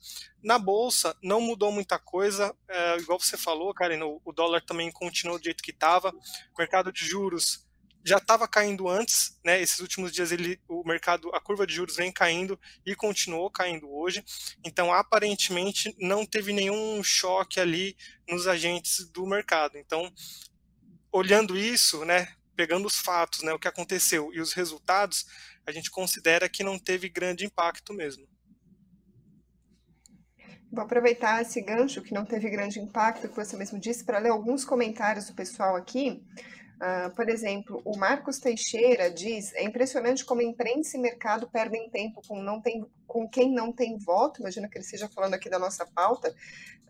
Na 0.42 0.58
bolsa, 0.58 1.14
não 1.22 1.38
mudou 1.38 1.70
muita 1.70 1.98
coisa, 1.98 2.56
é, 2.66 2.96
igual 2.96 3.20
você 3.20 3.36
falou, 3.36 3.74
Karen, 3.74 4.02
o, 4.02 4.32
dólar 4.32 4.62
também 4.62 4.90
continuou 4.90 5.38
do 5.38 5.44
jeito 5.44 5.62
que 5.62 5.70
estava, 5.70 6.14
mercado 6.56 6.90
de 6.90 7.04
juros 7.04 7.70
já 8.04 8.16
estava 8.16 8.48
caindo 8.48 8.88
antes, 8.88 9.38
né? 9.44 9.60
Esses 9.60 9.78
últimos 9.78 10.12
dias 10.12 10.32
ele, 10.32 10.60
o 10.68 10.82
mercado, 10.84 11.30
a 11.34 11.40
curva 11.40 11.66
de 11.66 11.74
juros 11.74 11.96
vem 11.96 12.10
caindo 12.10 12.58
e 12.84 12.94
continuou 12.94 13.50
caindo 13.50 13.90
hoje. 13.92 14.24
Então, 14.64 14.92
aparentemente, 14.92 15.94
não 15.98 16.26
teve 16.26 16.52
nenhum 16.52 17.02
choque 17.02 17.60
ali 17.60 17.96
nos 18.28 18.46
agentes 18.46 19.08
do 19.10 19.26
mercado. 19.26 19.78
Então, 19.78 20.12
olhando 21.12 21.56
isso, 21.56 22.04
né? 22.04 22.28
Pegando 22.56 22.86
os 22.86 22.98
fatos, 22.98 23.42
né? 23.42 23.52
O 23.52 23.58
que 23.58 23.68
aconteceu 23.68 24.32
e 24.34 24.40
os 24.40 24.52
resultados, 24.52 25.26
a 25.66 25.70
gente 25.70 25.90
considera 25.90 26.48
que 26.48 26.64
não 26.64 26.78
teve 26.78 27.08
grande 27.08 27.44
impacto 27.44 27.94
mesmo. 27.94 28.26
Vou 30.72 30.82
aproveitar 30.82 31.42
esse 31.42 31.60
gancho 31.60 32.00
que 32.00 32.14
não 32.14 32.24
teve 32.24 32.48
grande 32.48 32.80
impacto, 32.80 33.28
que 33.28 33.36
você 33.36 33.56
mesmo 33.58 33.78
disse, 33.78 34.04
para 34.04 34.18
ler 34.18 34.30
alguns 34.30 34.64
comentários 34.64 35.26
do 35.26 35.34
pessoal 35.34 35.76
aqui. 35.76 36.24
Uh, 36.82 37.14
por 37.14 37.28
exemplo, 37.28 37.80
o 37.84 37.96
Marcos 37.96 38.40
Teixeira 38.40 39.08
diz: 39.08 39.54
é 39.54 39.62
impressionante 39.62 40.24
como 40.24 40.42
imprensa 40.42 40.96
e 40.96 41.00
mercado 41.00 41.48
perdem 41.48 41.88
tempo 41.88 42.20
com, 42.26 42.42
não 42.42 42.60
tem, 42.60 42.84
com 43.06 43.28
quem 43.28 43.52
não 43.52 43.72
tem 43.72 43.96
voto. 43.96 44.40
Imagina 44.40 44.68
que 44.68 44.78
ele 44.78 44.84
esteja 44.84 45.08
falando 45.08 45.34
aqui 45.34 45.48
da 45.48 45.60
nossa 45.60 45.86
pauta 45.86 46.34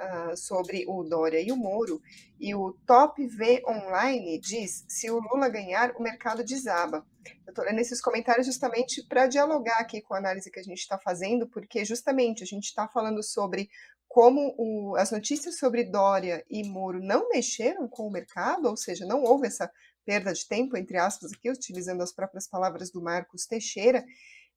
uh, 0.01 0.35
sobre 0.35 0.87
o 0.89 1.03
Dória 1.03 1.43
e 1.43 1.53
o 1.53 1.57
Moro. 1.59 2.01
E 2.41 2.55
o 2.55 2.73
Top 2.87 3.23
V 3.23 3.63
Online 3.69 4.39
diz: 4.39 4.83
se 4.89 5.11
o 5.11 5.21
Lula 5.21 5.51
ganhar, 5.51 5.93
o 5.95 6.03
mercado 6.03 6.43
desaba. 6.43 7.05
Eu 7.47 7.51
estou 7.51 7.63
lendo 7.63 7.79
esses 7.79 8.01
comentários 8.01 8.47
justamente 8.47 9.07
para 9.07 9.27
dialogar 9.27 9.79
aqui 9.79 10.01
com 10.01 10.15
a 10.15 10.19
análise 10.19 10.51
que 10.51 10.59
a 10.59 10.65
gente 10.65 10.79
está 10.79 10.99
fazendo, 10.99 11.47
porque 11.47 11.85
justamente 11.85 12.43
a 12.43 12.47
gente 12.47 12.65
está 12.65 12.89
falando 12.89 13.23
sobre 13.23 13.69
como 14.13 14.55
o, 14.59 14.95
as 14.97 15.11
notícias 15.11 15.57
sobre 15.57 15.85
Dória 15.85 16.45
e 16.51 16.63
Moro 16.69 17.03
não 17.03 17.31
mexeram 17.31 17.89
com 17.89 18.07
o 18.07 18.11
mercado, 18.11 18.69
ou 18.69 18.77
seja, 18.77 19.07
não 19.07 19.23
houve 19.23 19.47
essa 19.47 19.73
perda 20.05 20.35
de 20.35 20.47
tempo, 20.47 20.77
entre 20.77 20.99
aspas, 20.99 21.33
aqui, 21.33 21.51
utilizando 21.51 22.03
as 22.03 22.13
próprias 22.13 22.47
palavras 22.47 22.91
do 22.91 23.01
Marcos 23.01 23.47
Teixeira, 23.47 24.05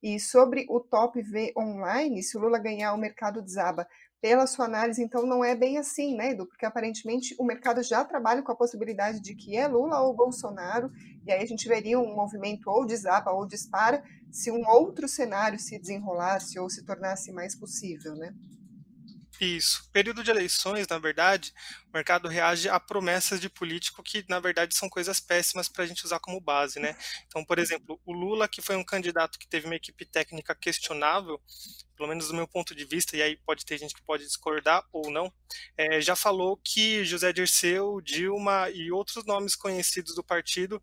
e 0.02 0.20
sobre 0.20 0.66
o 0.68 0.78
Top 0.78 1.18
V 1.22 1.54
online, 1.56 2.22
se 2.22 2.36
o 2.36 2.40
Lula 2.40 2.58
ganhar, 2.58 2.92
o 2.92 2.98
mercado 2.98 3.40
desaba. 3.40 3.88
Pela 4.20 4.46
sua 4.46 4.66
análise, 4.66 5.02
então, 5.02 5.24
não 5.24 5.42
é 5.42 5.54
bem 5.54 5.78
assim, 5.78 6.14
né, 6.14 6.32
Edu? 6.32 6.46
Porque 6.46 6.66
aparentemente 6.66 7.34
o 7.38 7.44
mercado 7.44 7.82
já 7.82 8.04
trabalha 8.04 8.42
com 8.42 8.52
a 8.52 8.56
possibilidade 8.56 9.22
de 9.22 9.34
que 9.34 9.56
é 9.56 9.66
Lula 9.66 10.02
ou 10.02 10.14
Bolsonaro, 10.14 10.90
e 11.24 11.32
aí 11.32 11.42
a 11.42 11.46
gente 11.46 11.66
veria 11.66 11.98
um 11.98 12.14
movimento 12.14 12.68
ou 12.68 12.84
desaba 12.84 13.32
ou 13.32 13.46
dispara 13.46 14.04
se 14.30 14.50
um 14.50 14.68
outro 14.68 15.08
cenário 15.08 15.58
se 15.58 15.78
desenrolasse 15.78 16.58
ou 16.58 16.68
se 16.68 16.84
tornasse 16.84 17.32
mais 17.32 17.58
possível, 17.58 18.14
né? 18.16 18.34
Isso. 19.40 19.88
Período 19.92 20.24
de 20.24 20.30
eleições, 20.30 20.88
na 20.88 20.98
verdade, 20.98 21.52
o 21.88 21.92
mercado 21.92 22.26
reage 22.26 22.70
a 22.70 22.80
promessas 22.80 23.38
de 23.38 23.50
político 23.50 24.02
que, 24.02 24.24
na 24.28 24.40
verdade, 24.40 24.74
são 24.74 24.88
coisas 24.88 25.20
péssimas 25.20 25.68
para 25.68 25.84
a 25.84 25.86
gente 25.86 26.04
usar 26.06 26.18
como 26.20 26.40
base, 26.40 26.80
né? 26.80 26.96
Então, 27.26 27.44
por 27.44 27.58
exemplo, 27.58 28.00
o 28.06 28.12
Lula, 28.14 28.48
que 28.48 28.62
foi 28.62 28.76
um 28.76 28.84
candidato 28.84 29.38
que 29.38 29.46
teve 29.46 29.66
uma 29.66 29.76
equipe 29.76 30.06
técnica 30.06 30.54
questionável, 30.54 31.38
pelo 31.94 32.08
menos 32.08 32.28
do 32.28 32.34
meu 32.34 32.48
ponto 32.48 32.74
de 32.74 32.86
vista, 32.86 33.14
e 33.14 33.22
aí 33.22 33.36
pode 33.36 33.66
ter 33.66 33.76
gente 33.76 33.94
que 33.94 34.02
pode 34.02 34.24
discordar 34.24 34.82
ou 34.90 35.10
não, 35.10 35.30
é, 35.76 36.00
já 36.00 36.16
falou 36.16 36.56
que 36.56 37.04
José 37.04 37.30
Dirceu, 37.30 38.00
Dilma 38.00 38.70
e 38.70 38.90
outros 38.90 39.26
nomes 39.26 39.54
conhecidos 39.54 40.14
do 40.14 40.24
partido 40.24 40.82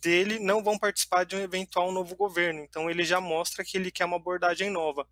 dele 0.00 0.40
não 0.40 0.64
vão 0.64 0.76
participar 0.76 1.24
de 1.24 1.36
um 1.36 1.40
eventual 1.40 1.92
novo 1.92 2.16
governo. 2.16 2.60
Então, 2.60 2.90
ele 2.90 3.04
já 3.04 3.20
mostra 3.20 3.64
que 3.64 3.76
ele 3.76 3.92
quer 3.92 4.04
uma 4.04 4.16
abordagem 4.16 4.70
nova 4.70 5.06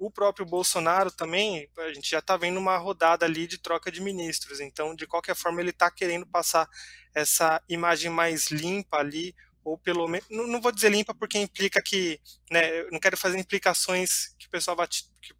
o 0.00 0.10
próprio 0.10 0.46
Bolsonaro 0.46 1.10
também, 1.10 1.68
a 1.76 1.92
gente 1.92 2.10
já 2.10 2.20
está 2.20 2.34
vendo 2.34 2.58
uma 2.58 2.78
rodada 2.78 3.26
ali 3.26 3.46
de 3.46 3.58
troca 3.58 3.92
de 3.92 4.00
ministros, 4.00 4.58
então, 4.58 4.96
de 4.96 5.06
qualquer 5.06 5.36
forma, 5.36 5.60
ele 5.60 5.70
está 5.70 5.90
querendo 5.90 6.26
passar 6.26 6.66
essa 7.14 7.62
imagem 7.68 8.10
mais 8.10 8.50
limpa 8.50 8.96
ali, 8.96 9.34
ou 9.62 9.76
pelo 9.76 10.08
menos, 10.08 10.26
não, 10.30 10.46
não, 10.46 10.58
vou 10.58 10.72
dizer 10.72 10.88
limpa 10.90 11.14
porque 11.14 11.36
implica 11.36 11.82
que, 11.82 12.18
né, 12.50 12.80
eu 12.80 12.90
não 12.90 12.98
quero 12.98 13.14
fazer 13.14 13.38
implicações 13.38 14.34
que 14.38 14.46
o 14.46 14.50
pessoal 14.50 14.74
vai, 14.74 14.88
que 14.88 15.34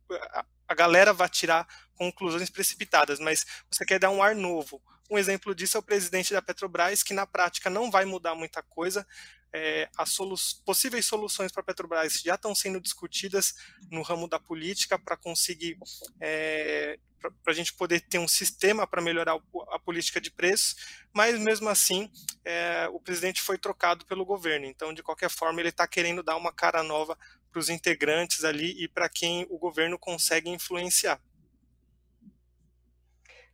a, 0.68 0.74
galera 0.74 1.14
vai 1.14 1.30
tirar 1.30 1.66
conclusões 1.94 2.50
precipitadas, 2.50 3.18
mas 3.18 3.46
você 3.70 3.86
quer 3.86 3.98
dar 3.98 4.10
um 4.10 4.22
ar 4.22 4.34
novo. 4.34 4.82
Um 5.10 5.16
exemplo 5.16 5.54
disso 5.54 5.78
é 5.78 5.80
o 5.80 5.82
presidente 5.82 6.34
da 6.34 6.42
Petrobras, 6.42 7.02
que 7.02 7.14
na 7.14 7.26
prática 7.26 7.70
não 7.70 7.90
vai 7.90 8.04
mudar 8.04 8.34
muita 8.34 8.62
coisa, 8.62 9.06
é, 9.52 9.88
as 9.96 10.10
solu 10.10 10.36
possíveis 10.64 11.06
soluções 11.06 11.50
para 11.50 11.60
a 11.60 11.64
Petrobras 11.64 12.20
já 12.24 12.34
estão 12.34 12.54
sendo 12.54 12.80
discutidas 12.80 13.54
no 13.90 14.02
ramo 14.02 14.28
da 14.28 14.38
política 14.38 14.98
para 14.98 15.16
conseguir 15.16 15.76
é, 16.20 16.98
para 17.20 17.52
a 17.52 17.54
gente 17.54 17.74
poder 17.74 18.00
ter 18.00 18.18
um 18.18 18.28
sistema 18.28 18.86
para 18.86 19.02
melhorar 19.02 19.38
a 19.70 19.78
política 19.78 20.20
de 20.20 20.30
preços, 20.30 20.76
mas 21.12 21.38
mesmo 21.38 21.68
assim 21.68 22.10
é, 22.44 22.88
o 22.92 23.00
presidente 23.00 23.42
foi 23.42 23.58
trocado 23.58 24.06
pelo 24.06 24.24
governo. 24.24 24.66
Então, 24.66 24.94
de 24.94 25.02
qualquer 25.02 25.28
forma, 25.28 25.60
ele 25.60 25.68
está 25.68 25.86
querendo 25.86 26.22
dar 26.22 26.36
uma 26.36 26.52
cara 26.52 26.82
nova 26.82 27.18
para 27.52 27.60
os 27.60 27.68
integrantes 27.68 28.44
ali 28.44 28.82
e 28.82 28.88
para 28.88 29.08
quem 29.08 29.46
o 29.50 29.58
governo 29.58 29.98
consegue 29.98 30.48
influenciar. 30.48 31.20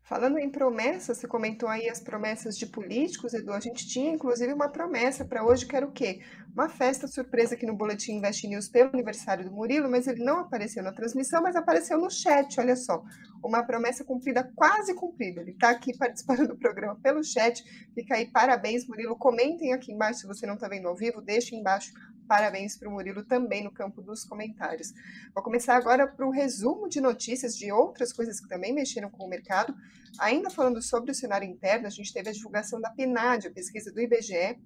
Falando 0.07 0.39
em 0.39 0.49
promessas, 0.49 1.19
você 1.19 1.27
comentou 1.27 1.69
aí 1.69 1.89
as 1.89 1.99
promessas 1.99 2.57
de 2.57 2.65
políticos, 2.65 3.35
Edu. 3.35 3.53
A 3.53 3.59
gente 3.59 3.89
tinha 3.89 4.13
inclusive 4.13 4.53
uma 4.53 4.69
promessa 4.69 5.25
para 5.25 5.45
hoje, 5.45 5.67
que 5.67 5.75
era 5.75 5.85
o 5.85 5.91
quê? 5.91 6.21
Uma 6.55 6.69
festa 6.69 7.09
surpresa 7.09 7.57
aqui 7.57 7.67
no 7.67 7.75
Boletim 7.75 8.13
Invest 8.13 8.47
News 8.47 8.69
pelo 8.69 8.91
aniversário 8.91 9.45
do 9.45 9.51
Murilo, 9.51 9.91
mas 9.91 10.07
ele 10.07 10.23
não 10.23 10.39
apareceu 10.39 10.81
na 10.81 10.93
transmissão, 10.93 11.43
mas 11.43 11.57
apareceu 11.57 11.99
no 11.99 12.09
chat, 12.09 12.61
olha 12.61 12.77
só. 12.77 13.03
Uma 13.45 13.65
promessa 13.65 14.05
cumprida, 14.05 14.49
quase 14.55 14.95
cumprida. 14.95 15.41
Ele 15.41 15.51
está 15.51 15.71
aqui 15.71 15.91
participando 15.99 16.47
do 16.47 16.57
programa 16.57 16.95
pelo 17.03 17.25
chat. 17.25 17.65
Fica 17.93 18.15
aí, 18.15 18.31
parabéns, 18.31 18.87
Murilo. 18.87 19.17
Comentem 19.17 19.73
aqui 19.73 19.91
embaixo 19.91 20.21
se 20.21 20.27
você 20.29 20.47
não 20.47 20.55
está 20.55 20.69
vendo 20.69 20.87
ao 20.87 20.95
vivo, 20.95 21.21
deixe 21.21 21.57
embaixo 21.57 21.93
Parabéns 22.27 22.77
para 22.77 22.89
o 22.89 22.93
Murilo 22.93 23.25
também 23.25 23.63
no 23.63 23.71
campo 23.71 24.03
dos 24.03 24.25
comentários. 24.25 24.93
Vou 25.35 25.43
começar 25.43 25.77
agora 25.77 26.07
para 26.07 26.27
o 26.27 26.31
resumo 26.31 26.89
de 26.89 27.01
notícias 27.01 27.57
de 27.57 27.71
outras 27.71 28.13
coisas 28.13 28.41
que 28.41 28.49
também 28.49 28.73
mexeram 28.73 29.11
com 29.11 29.25
o 29.25 29.29
mercado. 29.29 29.75
Ainda 30.19 30.51
falando 30.51 30.83
sobre 30.83 31.11
o 31.11 31.15
cenário 31.15 31.49
interno, 31.49 31.87
a 31.87 31.91
gente 31.91 32.13
teve 32.13 32.31
a 32.31 32.33
divulgação 32.33 32.81
da 32.81 32.91
PNAD, 32.91 33.49
a 33.49 33.51
pesquisa 33.53 33.93
do 33.93 34.01
IBGE, 34.01 34.59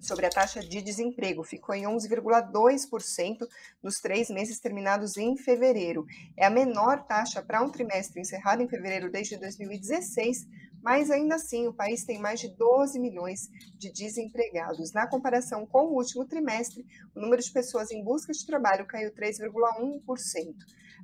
sobre 0.00 0.26
a 0.26 0.30
taxa 0.30 0.60
de 0.60 0.80
desemprego. 0.80 1.42
Ficou 1.42 1.74
em 1.74 1.84
11,2% 1.84 3.46
nos 3.82 4.00
três 4.00 4.30
meses 4.30 4.60
terminados 4.60 5.16
em 5.16 5.36
fevereiro. 5.36 6.06
É 6.36 6.46
a 6.46 6.50
menor 6.50 7.04
taxa 7.04 7.42
para 7.42 7.62
um 7.62 7.70
trimestre 7.70 8.20
encerrado 8.20 8.62
em 8.62 8.68
fevereiro 8.68 9.10
desde 9.10 9.36
2016, 9.36 10.46
mas 10.88 11.10
ainda 11.10 11.34
assim 11.34 11.66
o 11.66 11.74
país 11.74 12.02
tem 12.02 12.18
mais 12.18 12.40
de 12.40 12.48
12 12.48 12.98
milhões 12.98 13.50
de 13.76 13.92
desempregados. 13.92 14.90
Na 14.90 15.06
comparação 15.06 15.66
com 15.66 15.84
o 15.84 15.94
último 15.94 16.24
trimestre, 16.24 16.82
o 17.14 17.20
número 17.20 17.42
de 17.42 17.52
pessoas 17.52 17.90
em 17.90 18.02
busca 18.02 18.32
de 18.32 18.46
trabalho 18.46 18.86
caiu 18.86 19.12
3,1%. 19.12 20.54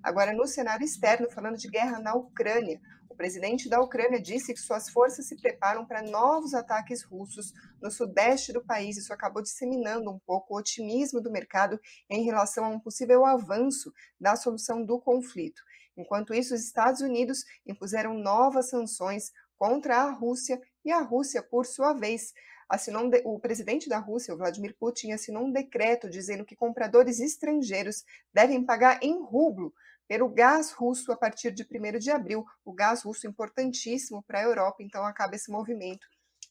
Agora, 0.03 0.33
no 0.33 0.47
cenário 0.47 0.87
externo, 0.87 1.31
falando 1.31 1.59
de 1.59 1.69
guerra 1.69 2.01
na 2.01 2.15
Ucrânia, 2.15 2.81
o 3.11 3.15
presidente 3.15 3.69
da 3.69 3.79
Ucrânia 3.79 4.19
disse 4.19 4.55
que 4.55 4.61
suas 4.61 4.89
forças 4.89 5.29
se 5.29 5.37
preparam 5.37 5.85
para 5.85 6.01
novos 6.01 6.55
ataques 6.55 7.03
russos 7.03 7.53
no 7.83 7.91
sudeste 7.91 8.55
do 8.55 8.65
país. 8.65 8.97
Isso 8.97 9.13
acabou 9.13 9.43
disseminando 9.43 10.11
um 10.11 10.19
pouco 10.19 10.55
o 10.55 10.59
otimismo 10.59 11.21
do 11.21 11.31
mercado 11.31 11.79
em 12.09 12.25
relação 12.25 12.65
a 12.65 12.69
um 12.69 12.81
possível 12.81 13.27
avanço 13.27 13.93
da 14.19 14.35
solução 14.35 14.83
do 14.83 14.99
conflito. 14.99 15.61
Enquanto 15.97 16.35
isso, 16.35 16.55
os 16.55 16.61
Estados 16.65 17.01
Unidos 17.01 17.45
impuseram 17.67 18.15
novas 18.15 18.69
sanções 18.69 19.31
contra 19.59 19.97
a 19.97 20.11
Rússia 20.11 20.61
e 20.85 20.91
a 20.91 21.01
Rússia, 21.01 21.43
por 21.43 21.67
sua 21.67 21.93
vez, 21.93 22.33
assinou 22.69 23.05
um 23.05 23.11
de... 23.11 23.23
o 23.25 23.39
presidente 23.39 23.89
da 23.89 23.99
Rússia, 23.99 24.37
Vladimir 24.37 24.77
Putin, 24.79 25.13
assinou 25.13 25.45
um 25.45 25.53
decreto 25.53 26.09
dizendo 26.09 26.45
que 26.45 26.57
compradores 26.57 27.21
estrangeiros 27.21 28.05
devem 28.33 28.65
pagar 28.65 29.03
em 29.03 29.23
rublo 29.23 29.73
pelo 30.07 30.29
gás 30.29 30.73
russo 30.73 31.11
a 31.13 31.17
partir 31.17 31.53
de 31.53 31.63
1 31.63 31.99
de 31.99 32.11
abril. 32.11 32.45
O 32.65 32.73
gás 32.73 33.03
russo 33.03 33.27
importantíssimo 33.27 34.23
para 34.23 34.41
a 34.41 34.45
Europa, 34.45 34.83
então 34.83 35.05
acaba 35.05 35.35
esse 35.35 35.51
movimento 35.51 36.07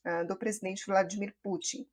uh, 0.06 0.26
do 0.26 0.36
presidente 0.36 0.84
Vladimir 0.86 1.34
Putin. 1.42 1.86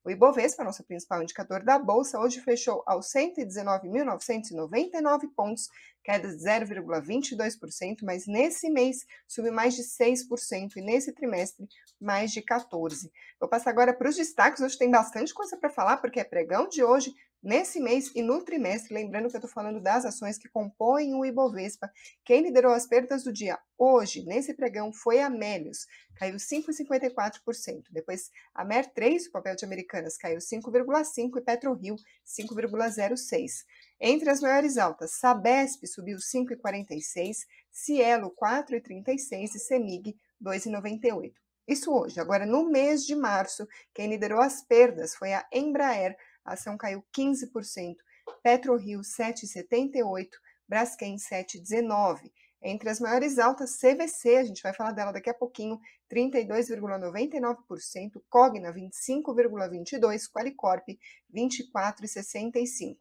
O 0.07 0.11
Ibovespa, 0.11 0.63
nosso 0.63 0.85
principal 0.85 1.21
indicador 1.21 1.65
da 1.65 1.81
bolsa, 1.81 2.21
hoje 2.21 2.41
fechou 2.41 2.81
aos 2.87 3.07
119.999 3.07 5.29
pontos, 5.35 5.69
queda 6.05 6.29
de 6.29 6.37
0,22%, 6.37 8.05
mas 8.05 8.29
nesse 8.29 8.71
mês 8.71 9.05
subiu 9.27 9.53
mais 9.53 9.75
de 9.75 9.83
6% 9.83 10.77
e 10.77 10.81
nesse 10.81 11.13
trimestre 11.13 11.67
mais 12.01 12.31
de 12.31 12.41
14%. 12.41 13.11
Vou 13.41 13.49
passar 13.49 13.71
agora 13.71 13.93
para 13.93 14.09
os 14.09 14.15
destaques. 14.15 14.63
Hoje 14.63 14.79
tem 14.79 14.89
bastante 14.89 15.35
coisa 15.35 15.57
para 15.57 15.71
falar, 15.71 15.97
porque 15.97 16.21
é 16.21 16.25
pregão 16.25 16.69
de 16.69 16.85
hoje 16.85 17.13
nesse 17.43 17.81
mês 17.81 18.11
e 18.15 18.23
no 18.23 18.45
trimestre, 18.45 18.95
lembrando 18.95 19.29
que 19.29 19.37
eu 19.37 19.39
estou 19.39 19.51
falando 19.51 19.81
das 19.81 20.05
ações 20.05 20.39
que 20.39 20.49
compõem 20.49 21.15
o 21.15 21.25
Ibovespa. 21.25 21.91
Quem 22.25 22.43
liderou 22.43 22.73
as 22.73 22.87
perdas 22.87 23.23
do 23.23 23.33
dia 23.33 23.59
hoje, 23.79 24.25
nesse 24.25 24.55
pregão, 24.55 24.93
foi 24.93 25.21
a 25.21 25.31
Melius, 25.31 25.87
caiu 26.17 26.37
5,54%. 26.37 27.85
Depois, 27.91 28.31
a 28.55 28.65
MER3, 28.65 29.29
o 29.29 29.33
papel 29.33 29.55
de 29.55 29.65
Americanas, 29.65 30.17
caiu 30.17 30.39
5,5% 30.39 31.37
e 31.37 31.41
PetroRio, 31.43 31.97
5,06%. 32.25 33.65
Entre 34.01 34.29
as 34.29 34.41
maiores 34.41 34.77
altas, 34.77 35.13
Sabesp 35.13 35.87
subiu 35.87 36.19
5,46%, 36.19 37.35
Cielo 37.71 38.35
4,36% 38.41 39.55
e 39.55 39.59
Semig 39.59 40.17
2,98%. 40.43 41.33
Isso 41.69 41.93
hoje. 41.93 42.21
Agora, 42.21 42.47
no 42.47 42.71
mês 42.71 43.05
de 43.05 43.17
março, 43.17 43.67
quem 43.93 44.09
liderou 44.09 44.41
as 44.41 44.63
perdas 44.63 45.17
foi 45.17 45.33
a 45.33 45.45
Embraer, 45.53 46.17
a 46.47 46.55
ação 46.55 46.77
caiu 46.77 47.05
15%, 47.17 47.95
PetroRio 48.43 49.01
7,78%, 49.01 50.29
Braskem 50.69 51.17
7,19%. 51.17 52.31
Entre 52.63 52.89
as 52.89 52.99
maiores 52.99 53.39
altas, 53.39 53.79
CVC, 53.79 54.37
a 54.37 54.45
gente 54.45 54.63
vai 54.63 54.73
falar 54.73 54.93
dela 54.93 55.13
daqui 55.13 55.31
a 55.31 55.35
pouquinho, 55.35 55.79
32,99%, 56.11 58.23
Cogna 58.31 58.73
25,22%, 58.73 60.31
Qualicorp 60.33 60.99
24,65%. 61.33 62.97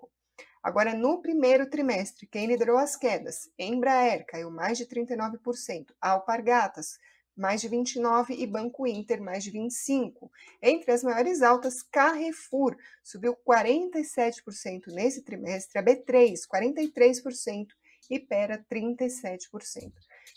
Agora, 0.61 0.93
no 0.93 1.21
primeiro 1.21 1.69
trimestre, 1.69 2.27
quem 2.27 2.47
liderou 2.47 2.77
as 2.77 2.95
quedas? 2.95 3.49
Embraer 3.57 4.25
caiu 4.25 4.51
mais 4.51 4.77
de 4.77 4.85
39%, 4.85 5.93
Alpargatas 6.01 6.97
mais 7.35 7.61
de 7.61 7.67
29 7.67 8.33
e 8.33 8.47
Banco 8.47 8.87
Inter 8.87 9.21
mais 9.21 9.43
de 9.43 9.51
25. 9.51 10.31
Entre 10.61 10.91
as 10.91 11.03
maiores 11.03 11.41
altas, 11.41 11.81
Carrefour 11.83 12.75
subiu 13.03 13.35
47% 13.47 14.87
nesse 14.87 15.21
trimestre, 15.23 15.77
a 15.77 15.83
B3 15.83 16.33
43% 16.47 17.67
e 18.09 18.19
Pera 18.19 18.63
37%. 18.71 19.91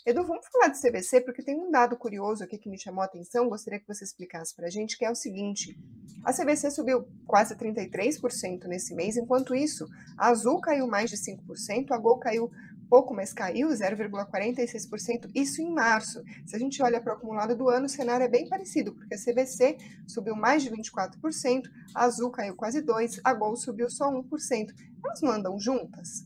Edu, 0.05 0.23
vamos 0.25 0.47
falar 0.47 0.69
de 0.69 0.79
CVC, 0.79 1.21
porque 1.21 1.43
tem 1.43 1.55
um 1.55 1.71
dado 1.71 1.97
curioso 1.97 2.43
aqui 2.43 2.57
que 2.57 2.69
me 2.69 2.79
chamou 2.79 3.01
a 3.01 3.05
atenção, 3.05 3.49
gostaria 3.49 3.79
que 3.79 3.87
você 3.87 4.03
explicasse 4.03 4.55
para 4.55 4.67
a 4.67 4.69
gente, 4.69 4.97
que 4.97 5.05
é 5.05 5.11
o 5.11 5.15
seguinte, 5.15 5.77
a 6.23 6.33
CVC 6.33 6.69
subiu 6.71 7.07
quase 7.25 7.55
33% 7.55 8.65
nesse 8.65 8.93
mês, 8.93 9.17
enquanto 9.17 9.55
isso, 9.55 9.87
a 10.17 10.29
Azul 10.29 10.61
caiu 10.61 10.87
mais 10.87 11.09
de 11.09 11.17
5%, 11.17 11.91
a 11.91 11.97
Gol 11.97 12.19
caiu 12.19 12.51
pouco, 12.89 13.13
mas 13.13 13.31
caiu 13.31 13.69
0,46%, 13.69 15.29
isso 15.35 15.61
em 15.61 15.71
março. 15.71 16.23
Se 16.45 16.55
a 16.55 16.59
gente 16.59 16.81
olha 16.81 16.99
para 16.99 17.13
o 17.13 17.15
acumulado 17.15 17.55
do 17.55 17.69
ano, 17.69 17.85
o 17.85 17.89
cenário 17.89 18.23
é 18.23 18.27
bem 18.27 18.49
parecido, 18.49 18.93
porque 18.93 19.13
a 19.13 19.17
CVC 19.17 19.77
subiu 20.07 20.35
mais 20.35 20.63
de 20.63 20.71
24%, 20.71 21.63
a 21.93 22.05
Azul 22.05 22.31
caiu 22.31 22.55
quase 22.55 22.81
2%, 22.81 23.21
a 23.23 23.33
Gol 23.33 23.55
subiu 23.55 23.89
só 23.89 24.11
1%. 24.11 24.73
Elas 25.03 25.21
não 25.21 25.31
andam 25.31 25.59
juntas? 25.59 26.25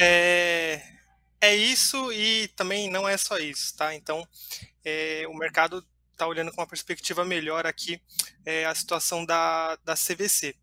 É, 0.00 0.82
é 1.40 1.56
isso 1.56 2.12
e 2.12 2.48
também 2.48 2.90
não 2.90 3.08
é 3.08 3.16
só 3.16 3.38
isso, 3.38 3.76
tá? 3.76 3.94
Então, 3.94 4.26
é, 4.84 5.24
o 5.28 5.34
mercado 5.34 5.84
está 6.22 6.26
olhando 6.26 6.52
com 6.52 6.60
uma 6.60 6.66
perspectiva 6.66 7.24
melhor 7.24 7.66
aqui 7.66 8.00
é, 8.46 8.64
a 8.64 8.74
situação 8.74 9.24
da, 9.24 9.76
da 9.84 9.94
CVC. 9.94 10.54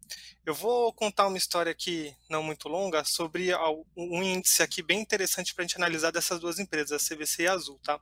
Eu 0.46 0.54
vou 0.54 0.94
contar 0.94 1.28
uma 1.28 1.38
história 1.38 1.72
aqui, 1.72 2.16
não 2.30 2.42
muito 2.42 2.70
longa, 2.70 3.04
sobre 3.04 3.50
um 3.96 4.24
índice 4.24 4.64
aqui 4.64 4.82
bem 4.82 5.02
interessante 5.02 5.54
para 5.54 5.64
a 5.64 5.68
gente 5.68 5.76
analisar 5.76 6.12
dessas 6.12 6.40
duas 6.40 6.60
empresas, 6.60 6.92
a 6.94 7.16
CVC 7.16 7.44
e 7.44 7.48
a 7.48 7.54
Azul, 7.54 7.78
tá? 7.84 8.00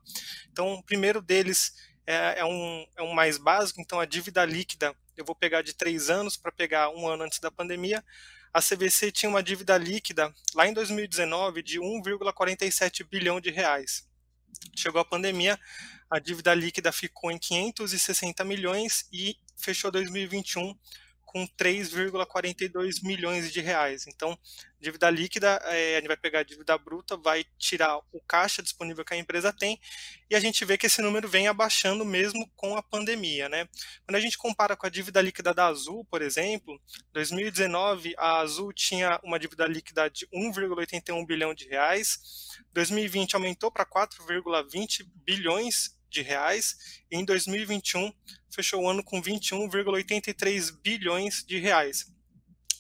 Então, 0.52 0.74
o 0.76 0.84
primeiro 0.84 1.20
deles 1.20 1.74
é, 2.06 2.40
é, 2.40 2.46
um, 2.46 2.86
é 2.96 3.02
um 3.02 3.14
mais 3.14 3.38
básico, 3.38 3.82
então 3.82 4.00
a 4.00 4.06
dívida 4.06 4.46
líquida, 4.46 4.96
eu 5.18 5.26
vou 5.26 5.36
pegar 5.36 5.64
de 5.64 5.74
três 5.74 6.12
anos 6.12 6.38
para 6.38 6.52
pegar 6.52 6.90
um 6.92 7.08
ano 7.08 7.24
antes 7.24 7.40
da 7.40 7.50
pandemia, 7.50 8.06
a 8.54 8.62
CVC 8.62 9.12
tinha 9.12 9.30
uma 9.30 9.44
dívida 9.44 9.76
líquida 9.78 10.34
lá 10.54 10.68
em 10.68 10.74
2019 10.74 11.64
de 11.64 11.80
1,47 11.80 13.04
bilhão 13.04 13.42
de 13.42 13.50
reais. 13.50 14.08
Chegou 14.75 15.01
a 15.01 15.06
pandemia, 15.06 15.60
a 16.10 16.20
dívida 16.20 16.54
líquida 16.54 16.92
ficou 16.92 17.32
em 17.32 17.38
560 17.38 18.44
milhões 18.44 19.08
e 19.12 19.38
fechou 19.58 19.92
2021 19.92 20.75
com 21.38 21.48
3,42 21.56 23.03
milhões 23.03 23.51
de 23.53 23.62
reais. 23.62 24.08
Então, 24.08 24.36
dívida 24.79 25.08
líquida, 25.10 25.60
é, 25.65 25.94
a 25.94 26.00
gente 26.00 26.08
vai 26.08 26.17
pegar 26.17 26.39
a 26.39 26.44
dívida 26.44 26.75
bruta, 26.79 27.15
vai 27.15 27.46
tirar 27.60 28.00
o 28.12 28.20
caixa 28.27 28.63
disponível 28.63 29.06
que 29.06 29.13
a 29.13 29.17
empresa 29.17 29.53
tem, 29.53 29.79
e 30.29 30.36
a 30.36 30.39
gente 30.39 30.65
vê 30.65 30.77
que 30.77 30.88
esse 30.88 31.00
número 31.00 31.27
vem 31.27 31.48
abaixando 31.48 32.03
mesmo 32.03 32.50
com 32.56 32.75
a 32.75 32.82
pandemia. 32.82 33.48
Né? 33.48 33.70
Quando 34.03 34.15
a 34.15 34.20
gente 34.20 34.38
compara 34.38 34.75
com 34.75 34.88
a 34.88 34.89
dívida 34.89 35.22
líquida 35.22 35.53
da 35.53 35.67
Azul, 35.67 36.03
por 36.06 36.24
exemplo, 36.24 36.82
2019 37.13 38.15
a 38.17 38.39
Azul 38.39 38.74
tinha 38.74 39.20
uma 39.24 39.38
dívida 39.38 39.67
líquida 39.67 40.10
de 40.10 40.25
1,81 40.27 41.24
bilhão 41.25 41.53
de 41.53 41.67
reais, 41.67 42.48
2020 42.74 43.36
aumentou 43.36 43.72
para 43.72 43.86
4,20 43.86 45.06
bilhões 45.24 45.97
de 46.09 46.22
reais 46.22 47.03
e 47.11 47.17
em 47.17 47.25
2021 47.25 48.11
fechou 48.50 48.83
o 48.83 48.89
ano 48.89 49.03
com 49.03 49.22
21,83 49.22 50.72
bilhões 50.81 51.43
de 51.46 51.59
reais. 51.59 52.11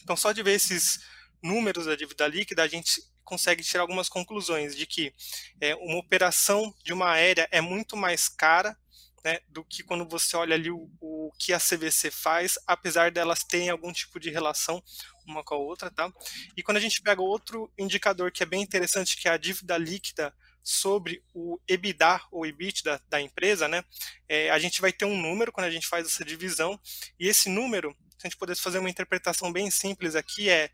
Então, 0.01 0.15
só 0.15 0.31
de 0.31 0.41
ver 0.41 0.53
esses 0.53 0.99
números 1.41 1.85
da 1.85 1.95
dívida 1.95 2.27
líquida, 2.27 2.63
a 2.63 2.67
gente 2.67 3.01
consegue 3.23 3.61
tirar 3.61 3.81
algumas 3.81 4.07
conclusões 4.07 4.75
de 4.75 4.85
que 4.85 5.13
é, 5.59 5.75
uma 5.75 5.97
operação 5.97 6.73
de 6.83 6.93
uma 6.93 7.11
aérea 7.11 7.47
é 7.51 7.59
muito 7.59 7.97
mais 7.97 8.29
cara 8.29 8.77
né, 9.23 9.39
do 9.49 9.65
que 9.65 9.83
quando 9.83 10.07
você 10.07 10.37
olha 10.37 10.55
ali 10.55 10.71
o, 10.71 10.89
o, 11.01 11.29
que 11.37 11.51
a 11.51 11.59
CVC 11.59 12.09
faz, 12.09 12.57
apesar 12.65 13.11
delas 13.11 13.43
terem 13.43 13.69
algum 13.69 13.91
tipo 13.91 14.19
de 14.19 14.29
relação 14.29 14.81
uma 15.27 15.43
com 15.43 15.55
a 15.55 15.57
outra, 15.57 15.91
tá? 15.91 16.09
E 16.55 16.63
quando 16.63 16.77
a 16.77 16.79
gente 16.79 17.01
pega 17.01 17.21
outro 17.21 17.69
indicador 17.77 18.31
que 18.31 18.41
é 18.41 18.45
bem 18.45 18.61
interessante, 18.61 19.17
que 19.17 19.27
é 19.27 19.31
a 19.31 19.37
dívida 19.37 19.77
líquida 19.77 20.33
sobre 20.67 21.23
o 21.33 21.57
EBITDA 21.65 22.19
ou 22.29 22.45
EBITDA 22.45 23.01
da 23.07 23.21
empresa, 23.21 23.69
né, 23.69 23.85
é, 24.27 24.49
a 24.49 24.59
gente 24.59 24.81
vai 24.81 24.91
ter 24.91 25.05
um 25.05 25.15
número 25.15 25.49
quando 25.49 25.65
a 25.65 25.71
gente 25.71 25.87
faz 25.87 26.05
essa 26.05 26.25
divisão, 26.25 26.77
e 27.17 27.25
esse 27.25 27.47
número, 27.47 27.95
se 28.17 28.25
a 28.25 28.27
gente 28.27 28.37
pudesse 28.37 28.61
fazer 28.61 28.79
uma 28.79 28.89
interpretação 28.89 29.49
bem 29.49 29.71
simples 29.71 30.13
aqui, 30.13 30.49
é 30.49 30.69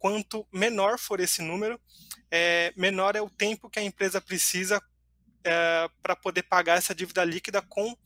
quanto 0.00 0.44
menor 0.52 0.98
for 0.98 1.20
esse 1.20 1.42
número, 1.42 1.80
é, 2.28 2.72
menor 2.76 3.14
é 3.14 3.22
o 3.22 3.30
tempo 3.30 3.70
que 3.70 3.78
a 3.78 3.82
empresa 3.82 4.20
precisa 4.20 4.82
é, 5.44 5.88
para 6.02 6.16
poder 6.16 6.42
pagar 6.42 6.76
essa 6.76 6.92
dívida 6.92 7.24
líquida 7.24 7.62
com 7.62 7.96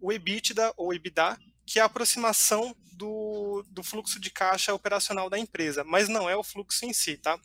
o 0.00 0.12
EBITDA 0.12 0.74
ou 0.76 0.92
EBITDA, 0.92 1.38
que 1.64 1.78
é 1.78 1.82
a 1.82 1.84
aproximação 1.84 2.74
do, 2.94 3.64
do 3.68 3.84
fluxo 3.84 4.18
de 4.18 4.28
caixa 4.28 4.74
operacional 4.74 5.30
da 5.30 5.38
empresa, 5.38 5.84
mas 5.84 6.08
não 6.08 6.28
é 6.28 6.34
o 6.34 6.42
fluxo 6.42 6.84
em 6.84 6.92
si, 6.92 7.16
tá? 7.16 7.38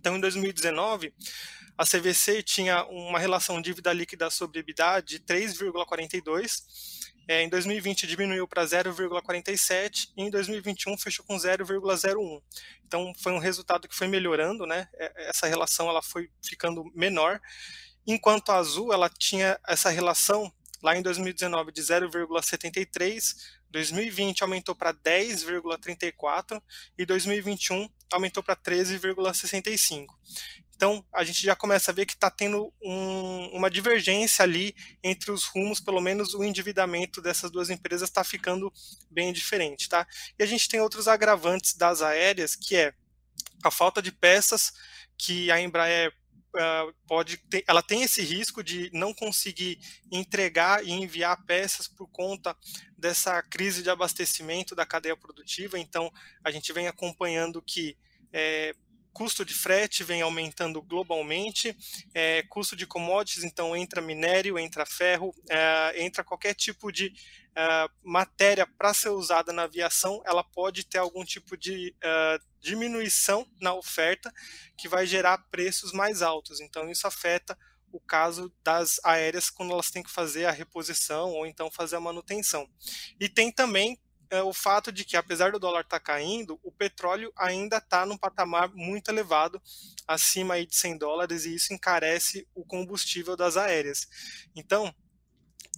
Então, 0.00 0.16
em 0.16 0.20
2019, 0.20 1.12
a 1.76 1.84
CVC 1.84 2.42
tinha 2.42 2.84
uma 2.86 3.18
relação 3.18 3.60
dívida 3.60 3.92
líquida 3.92 4.30
sobre 4.30 4.60
EBITDA 4.60 5.02
de 5.02 5.20
3,42. 5.20 6.62
É, 7.28 7.42
em 7.42 7.48
2020 7.48 8.06
diminuiu 8.06 8.48
para 8.48 8.64
0,47 8.64 10.08
e 10.16 10.22
em 10.22 10.30
2021 10.30 10.98
fechou 10.98 11.24
com 11.24 11.36
0,01. 11.36 12.42
Então 12.84 13.12
foi 13.22 13.32
um 13.32 13.38
resultado 13.38 13.86
que 13.86 13.94
foi 13.94 14.08
melhorando, 14.08 14.66
né? 14.66 14.88
É, 14.94 15.28
essa 15.28 15.46
relação 15.46 15.88
ela 15.88 16.02
foi 16.02 16.28
ficando 16.42 16.84
menor. 16.94 17.40
Enquanto 18.06 18.50
a 18.50 18.56
Azul 18.56 18.92
ela 18.92 19.08
tinha 19.08 19.60
essa 19.68 19.90
relação 19.90 20.52
lá 20.82 20.96
em 20.96 21.02
2019 21.02 21.72
de 21.72 21.82
0,73, 21.82 23.36
2020 23.70 24.42
aumentou 24.42 24.74
para 24.74 24.92
10,34 24.92 26.60
e 26.98 27.06
2021 27.06 27.88
aumentou 28.12 28.42
para 28.42 28.56
13,65. 28.56 30.06
Então, 30.74 31.04
a 31.12 31.22
gente 31.22 31.42
já 31.42 31.54
começa 31.54 31.90
a 31.90 31.94
ver 31.94 32.06
que 32.06 32.14
está 32.14 32.30
tendo 32.30 32.72
um, 32.82 33.50
uma 33.52 33.68
divergência 33.68 34.42
ali 34.42 34.74
entre 35.04 35.30
os 35.30 35.44
rumos, 35.44 35.78
pelo 35.78 36.00
menos 36.00 36.32
o 36.32 36.42
endividamento 36.42 37.20
dessas 37.20 37.50
duas 37.50 37.68
empresas 37.68 38.08
está 38.08 38.24
ficando 38.24 38.72
bem 39.10 39.30
diferente. 39.30 39.90
Tá? 39.90 40.06
E 40.38 40.42
a 40.42 40.46
gente 40.46 40.68
tem 40.68 40.80
outros 40.80 41.06
agravantes 41.06 41.74
das 41.74 42.00
aéreas, 42.00 42.56
que 42.56 42.76
é 42.76 42.94
a 43.62 43.70
falta 43.70 44.00
de 44.00 44.10
peças 44.10 44.72
que 45.18 45.50
a 45.50 45.60
Embraer 45.60 46.14
pode 47.06 47.36
ter, 47.36 47.64
ela 47.66 47.82
tem 47.82 48.02
esse 48.02 48.22
risco 48.22 48.62
de 48.62 48.90
não 48.92 49.14
conseguir 49.14 49.78
entregar 50.10 50.84
e 50.84 50.90
enviar 50.90 51.44
peças 51.44 51.86
por 51.86 52.08
conta 52.08 52.56
dessa 52.96 53.42
crise 53.42 53.82
de 53.82 53.90
abastecimento 53.90 54.74
da 54.74 54.84
cadeia 54.84 55.16
produtiva. 55.16 55.78
Então, 55.78 56.12
a 56.44 56.50
gente 56.50 56.72
vem 56.72 56.86
acompanhando 56.86 57.62
que 57.62 57.96
é, 58.32 58.74
custo 59.20 59.44
de 59.44 59.52
frete 59.52 60.02
vem 60.02 60.22
aumentando 60.22 60.80
globalmente, 60.80 61.76
é, 62.14 62.42
custo 62.44 62.74
de 62.74 62.86
commodities, 62.86 63.44
então 63.44 63.76
entra 63.76 64.00
minério, 64.00 64.58
entra 64.58 64.86
ferro, 64.86 65.34
é, 65.46 66.02
entra 66.02 66.24
qualquer 66.24 66.54
tipo 66.54 66.90
de 66.90 67.12
é, 67.54 67.86
matéria 68.02 68.66
para 68.66 68.94
ser 68.94 69.10
usada 69.10 69.52
na 69.52 69.64
aviação, 69.64 70.22
ela 70.24 70.42
pode 70.42 70.86
ter 70.86 70.96
algum 70.96 71.22
tipo 71.22 71.54
de 71.54 71.94
é, 72.02 72.38
diminuição 72.62 73.46
na 73.60 73.74
oferta 73.74 74.32
que 74.74 74.88
vai 74.88 75.06
gerar 75.06 75.36
preços 75.50 75.92
mais 75.92 76.22
altos. 76.22 76.58
Então 76.58 76.90
isso 76.90 77.06
afeta 77.06 77.58
o 77.92 78.00
caso 78.00 78.50
das 78.64 78.98
aéreas 79.04 79.50
quando 79.50 79.72
elas 79.72 79.90
têm 79.90 80.02
que 80.02 80.10
fazer 80.10 80.46
a 80.46 80.50
reposição 80.50 81.32
ou 81.32 81.46
então 81.46 81.70
fazer 81.70 81.96
a 81.96 82.00
manutenção. 82.00 82.66
E 83.20 83.28
tem 83.28 83.52
também 83.52 84.00
é 84.30 84.42
o 84.42 84.52
fato 84.52 84.92
de 84.92 85.04
que, 85.04 85.16
apesar 85.16 85.52
do 85.52 85.58
dólar 85.58 85.80
estar 85.80 85.98
tá 85.98 86.04
caindo, 86.04 86.58
o 86.62 86.70
petróleo 86.70 87.32
ainda 87.36 87.78
está 87.78 88.06
num 88.06 88.16
patamar 88.16 88.70
muito 88.72 89.10
elevado, 89.10 89.60
acima 90.06 90.54
aí 90.54 90.66
de 90.66 90.76
100 90.76 90.98
dólares, 90.98 91.44
e 91.44 91.54
isso 91.54 91.74
encarece 91.74 92.46
o 92.54 92.64
combustível 92.64 93.36
das 93.36 93.56
aéreas. 93.56 94.06
Então, 94.54 94.94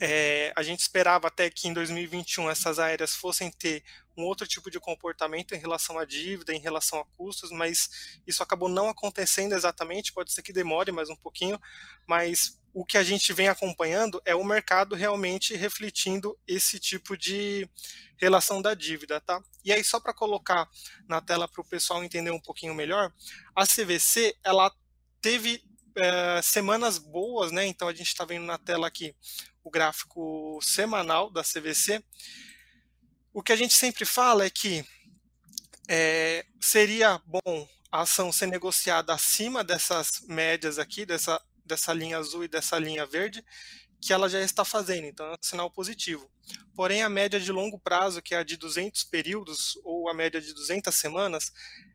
é, 0.01 0.53
a 0.57 0.63
gente 0.63 0.81
esperava 0.81 1.29
até 1.29 1.49
que 1.49 1.69
em 1.69 1.73
2021 1.73 2.51
essas 2.51 2.79
aéreas 2.79 3.15
fossem 3.15 3.51
ter 3.51 3.85
um 4.17 4.25
outro 4.25 4.47
tipo 4.47 4.71
de 4.71 4.81
comportamento 4.81 5.55
em 5.55 5.59
relação 5.59 5.99
à 5.99 6.05
dívida, 6.05 6.53
em 6.53 6.61
relação 6.61 7.01
a 7.01 7.05
custos, 7.17 7.51
mas 7.51 8.21
isso 8.27 8.43
acabou 8.43 8.69
não 8.69 8.89
acontecendo 8.89 9.55
exatamente, 9.55 10.13
pode 10.13 10.33
ser 10.33 10.43
que 10.43 10.53
demore 10.53 10.93
mais 10.93 11.09
um 11.09 11.17
pouquinho, 11.17 11.59
mas 12.07 12.61
o 12.73 12.85
que 12.85 12.97
a 12.97 13.03
gente 13.03 13.33
vem 13.33 13.49
acompanhando 13.49 14.21
é 14.25 14.35
o 14.35 14.45
mercado 14.45 14.95
realmente 14.95 15.55
refletindo 15.55 16.39
esse 16.47 16.79
tipo 16.79 17.17
de 17.17 17.69
relação 18.17 18.63
da 18.63 18.73
dívida, 18.73 19.21
tá? 19.21 19.43
E 19.65 19.73
aí 19.73 19.85
só 19.85 20.01
para 20.01 20.15
colocar 20.15 20.69
na 21.07 21.21
tela 21.21 21.47
para 21.47 21.61
o 21.61 21.65
pessoal 21.65 22.03
entender 22.03 22.31
um 22.31 22.41
pouquinho 22.41 22.75
melhor, 22.75 23.13
a 23.55 23.67
CVC 23.67 24.35
ela 24.43 24.73
teve 25.21 25.63
é, 25.97 26.41
semanas 26.43 26.99
boas, 26.99 27.53
né? 27.53 27.67
Então 27.67 27.89
a 27.89 27.93
gente 27.93 28.09
está 28.09 28.25
vendo 28.25 28.47
na 28.47 28.59
tela 28.59 28.87
aqui 28.87 29.15
o 29.63 29.71
gráfico 29.71 30.59
semanal 30.63 31.31
da 31.31 31.43
CVC. 31.43 32.03
O 33.35 33.43
que 33.43 33.53
a 33.53 33.57
gente 33.57 33.75
sempre 33.75 34.05
fala 34.05 34.45
é 34.45 34.51
que 34.51 34.85
é, 35.89 36.47
seria 36.61 37.21
bom 37.27 37.69
a 37.91 38.03
ação 38.03 38.33
ser 38.33 38.47
negociada 38.47 39.13
acima 39.13 39.63
dessas 39.63 40.23
médias 40.27 40.79
aqui, 40.79 41.05
dessa 41.05 41.41
dessa 41.73 41.93
linha 41.93 42.19
azul 42.19 42.45
e 42.45 42.49
dessa 42.49 42.79
linha 42.79 43.07
verde, 43.07 43.43
que 43.99 44.13
ela 44.13 44.29
já 44.29 44.41
está 44.41 44.65
fazendo, 44.65 45.07
então 45.07 45.27
é 45.27 45.33
um 45.33 45.37
sinal 45.41 45.71
positivo. 45.71 46.31
Porém, 46.75 47.03
a 47.03 47.09
média 47.09 47.41
de 47.41 47.51
longo 47.51 47.79
prazo, 47.79 48.21
que 48.21 48.35
é 48.35 48.39
a 48.39 48.43
de 48.43 48.57
200 48.57 49.05
períodos, 49.05 49.79
ou 49.85 50.09
a 50.09 50.15
média 50.15 50.41
de 50.41 50.53
200 50.53 50.95
semanas, 50.95 51.53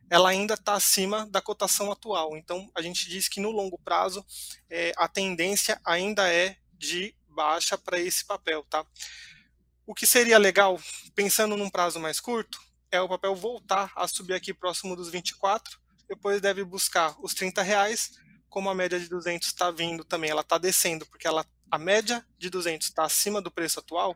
ela 0.09 0.29
ainda 0.29 0.55
está 0.55 0.73
acima 0.73 1.27
da 1.27 1.41
cotação 1.41 1.91
atual. 1.91 2.35
Então, 2.37 2.71
a 2.73 2.81
gente 2.81 3.07
diz 3.09 3.27
que 3.27 3.39
no 3.39 3.51
longo 3.51 3.77
prazo, 3.77 4.25
é, 4.69 4.93
a 4.97 5.07
tendência 5.07 5.79
ainda 5.85 6.31
é 6.31 6.57
de 6.73 7.13
baixa 7.29 7.77
para 7.77 7.99
esse 7.99 8.25
papel. 8.25 8.63
Tá? 8.69 8.85
O 9.85 9.93
que 9.93 10.07
seria 10.07 10.37
legal, 10.37 10.79
pensando 11.13 11.55
num 11.55 11.69
prazo 11.69 11.99
mais 11.99 12.19
curto, 12.19 12.59
é 12.89 12.99
o 13.01 13.09
papel 13.09 13.35
voltar 13.35 13.91
a 13.95 14.07
subir 14.07 14.33
aqui 14.33 14.53
próximo 14.53 14.95
dos 14.95 15.09
24, 15.09 15.77
depois 16.07 16.39
deve 16.39 16.63
buscar 16.63 17.15
os 17.21 17.33
30 17.33 17.61
reais, 17.61 18.11
como 18.49 18.69
a 18.69 18.75
média 18.75 18.99
de 18.99 19.07
200 19.09 19.47
está 19.47 19.71
vindo 19.71 20.03
também, 20.03 20.29
ela 20.29 20.41
está 20.41 20.57
descendo, 20.57 21.05
porque 21.05 21.27
ela, 21.27 21.45
a 21.69 21.77
média 21.77 22.25
de 22.37 22.49
200 22.49 22.87
está 22.87 23.03
acima 23.03 23.41
do 23.41 23.51
preço 23.51 23.79
atual, 23.79 24.15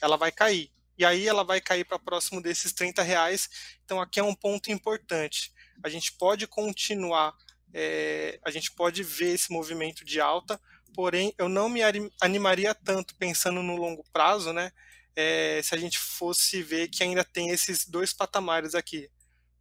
ela 0.00 0.16
vai 0.16 0.32
cair. 0.32 0.70
E 0.96 1.04
aí 1.04 1.26
ela 1.26 1.42
vai 1.42 1.60
cair 1.60 1.84
para 1.84 1.98
próximo 1.98 2.40
desses 2.40 2.72
30 2.72 3.02
reais. 3.02 3.48
Então 3.84 4.00
aqui 4.00 4.20
é 4.20 4.22
um 4.22 4.34
ponto 4.34 4.70
importante. 4.70 5.52
A 5.82 5.88
gente 5.88 6.12
pode 6.12 6.46
continuar, 6.46 7.34
é, 7.72 8.38
a 8.44 8.50
gente 8.50 8.70
pode 8.72 9.02
ver 9.02 9.34
esse 9.34 9.52
movimento 9.52 10.04
de 10.04 10.20
alta, 10.20 10.60
porém 10.94 11.34
eu 11.36 11.48
não 11.48 11.68
me 11.68 11.80
animaria 12.20 12.74
tanto 12.74 13.16
pensando 13.16 13.62
no 13.62 13.76
longo 13.76 14.04
prazo, 14.12 14.52
né? 14.52 14.72
É, 15.16 15.60
se 15.62 15.74
a 15.74 15.78
gente 15.78 15.98
fosse 15.98 16.62
ver 16.62 16.88
que 16.88 17.02
ainda 17.02 17.24
tem 17.24 17.50
esses 17.50 17.86
dois 17.86 18.12
patamares 18.12 18.74
aqui 18.74 19.10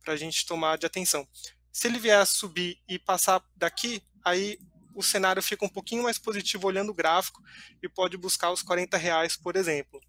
para 0.03 0.13
a 0.13 0.17
gente 0.17 0.45
tomar 0.45 0.77
de 0.77 0.85
atenção. 0.85 1.27
Se 1.73 1.87
ele 1.87 1.99
vier 1.99 2.19
a 2.19 2.25
subir 2.25 2.79
e 2.87 2.97
passar 2.99 3.43
daqui, 3.55 4.01
aí 4.23 4.59
o 4.95 5.01
cenário 5.01 5.41
fica 5.41 5.65
um 5.65 5.69
pouquinho 5.69 6.03
mais 6.03 6.19
positivo 6.19 6.67
olhando 6.67 6.91
o 6.91 6.93
gráfico 6.93 7.43
e 7.81 7.89
pode 7.89 8.15
buscar 8.15 8.51
os 8.51 8.61
40 8.61 8.95
reais, 8.95 9.35
por 9.35 9.55
exemplo. 9.55 9.99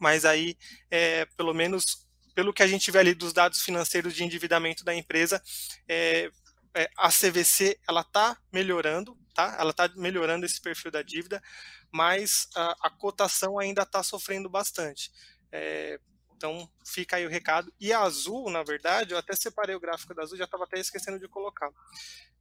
Mas 0.00 0.24
aí, 0.24 0.56
é, 0.90 1.26
pelo 1.36 1.52
menos 1.52 2.06
pelo 2.34 2.52
que 2.52 2.62
a 2.62 2.66
gente 2.66 2.90
vê 2.90 2.98
ali 2.98 3.14
dos 3.14 3.32
dados 3.32 3.62
financeiros 3.62 4.14
de 4.14 4.22
endividamento 4.22 4.84
da 4.84 4.94
empresa, 4.94 5.42
é, 5.88 6.30
é, 6.74 6.90
a 6.98 7.08
CVC 7.08 7.78
ela 7.88 8.02
está 8.02 8.36
melhorando, 8.52 9.16
tá? 9.34 9.56
Ela 9.58 9.70
está 9.70 9.88
melhorando 9.96 10.44
esse 10.44 10.60
perfil 10.60 10.90
da 10.90 11.00
dívida, 11.00 11.42
mas 11.90 12.46
a, 12.54 12.88
a 12.88 12.90
cotação 12.90 13.58
ainda 13.58 13.82
está 13.82 14.02
sofrendo 14.02 14.50
bastante. 14.50 15.10
É, 15.50 15.98
então 16.36 16.70
fica 16.84 17.16
aí 17.16 17.26
o 17.26 17.30
recado. 17.30 17.72
E 17.80 17.92
a 17.92 18.00
azul, 18.00 18.50
na 18.50 18.62
verdade, 18.62 19.12
eu 19.12 19.18
até 19.18 19.34
separei 19.34 19.74
o 19.74 19.80
gráfico 19.80 20.14
da 20.14 20.22
azul, 20.22 20.36
já 20.36 20.44
estava 20.44 20.64
até 20.64 20.78
esquecendo 20.78 21.18
de 21.18 21.28
colocar. 21.28 21.70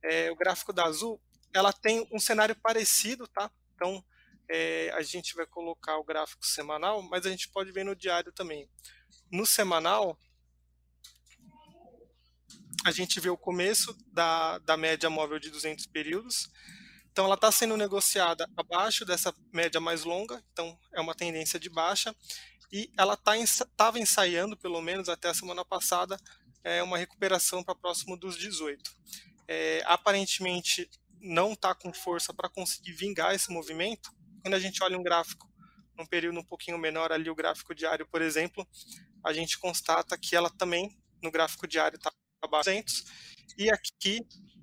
É, 0.04 0.30
o 0.32 0.36
gráfico 0.36 0.74
da 0.74 0.84
azul, 0.86 1.20
ela 1.54 1.72
tem 1.72 2.08
um 2.12 2.20
cenário 2.20 2.56
parecido, 2.56 3.28
tá? 3.28 3.50
Então 3.74 4.04
é, 4.50 4.92
a 4.92 5.02
gente 5.02 5.34
vai 5.36 5.46
colocar 5.46 5.98
o 5.98 6.04
gráfico 6.04 6.46
semanal, 6.46 7.02
mas 7.02 7.26
a 7.26 7.30
gente 7.30 7.50
pode 7.50 7.72
ver 7.72 7.86
no 7.86 7.96
diário 7.96 8.32
também. 8.32 8.70
No 9.32 9.46
semanal, 9.46 10.20
a 12.86 12.92
gente 12.92 13.20
vê 13.20 13.30
o 13.30 13.38
começo 13.38 13.98
da, 14.12 14.60
da 14.60 14.78
média 14.78 15.10
móvel 15.10 15.40
de 15.40 15.50
200 15.50 15.88
períodos. 15.88 16.50
Então, 17.12 17.26
ela 17.26 17.36
está 17.36 17.50
sendo 17.50 17.78
negociada 17.78 18.48
abaixo 18.58 19.06
dessa 19.06 19.34
média 19.52 19.80
mais 19.80 20.04
longa, 20.04 20.44
então 20.52 20.78
é 20.94 21.00
uma 21.00 21.16
tendência 21.16 21.58
de 21.58 21.70
baixa 21.70 22.14
e 22.76 22.92
ela 22.98 23.14
estava 23.14 23.94
tá, 23.94 24.00
ensaiando, 24.00 24.58
pelo 24.58 24.82
menos 24.82 25.08
até 25.08 25.30
a 25.30 25.34
semana 25.34 25.64
passada, 25.64 26.20
é, 26.62 26.84
uma 26.84 26.98
recuperação 26.98 27.64
para 27.64 27.74
próximo 27.74 28.18
dos 28.18 28.38
18. 28.38 28.92
É, 29.48 29.82
aparentemente 29.86 30.90
não 31.22 31.54
está 31.54 31.74
com 31.74 31.94
força 31.94 32.34
para 32.34 32.50
conseguir 32.50 32.92
vingar 32.92 33.34
esse 33.34 33.50
movimento. 33.50 34.14
Quando 34.42 34.56
a 34.56 34.60
gente 34.60 34.84
olha 34.84 34.98
um 34.98 35.04
gráfico 35.04 35.50
num 35.98 36.06
período 36.06 36.38
um 36.38 36.44
pouquinho 36.44 36.78
menor, 36.78 37.14
ali 37.14 37.30
o 37.30 37.36
gráfico 37.36 37.74
diário, 37.74 38.06
por 38.08 38.22
exemplo, 38.22 38.68
a 39.24 39.32
gente 39.32 39.58
constata 39.58 40.18
que 40.18 40.36
ela 40.36 40.50
também, 40.50 41.02
no 41.24 41.32
gráfico 41.32 41.66
diário, 41.66 41.96
está 41.96 42.12
abaixo 42.42 42.72
200, 42.72 43.06
e 43.58 43.72
aqui 43.72 44.20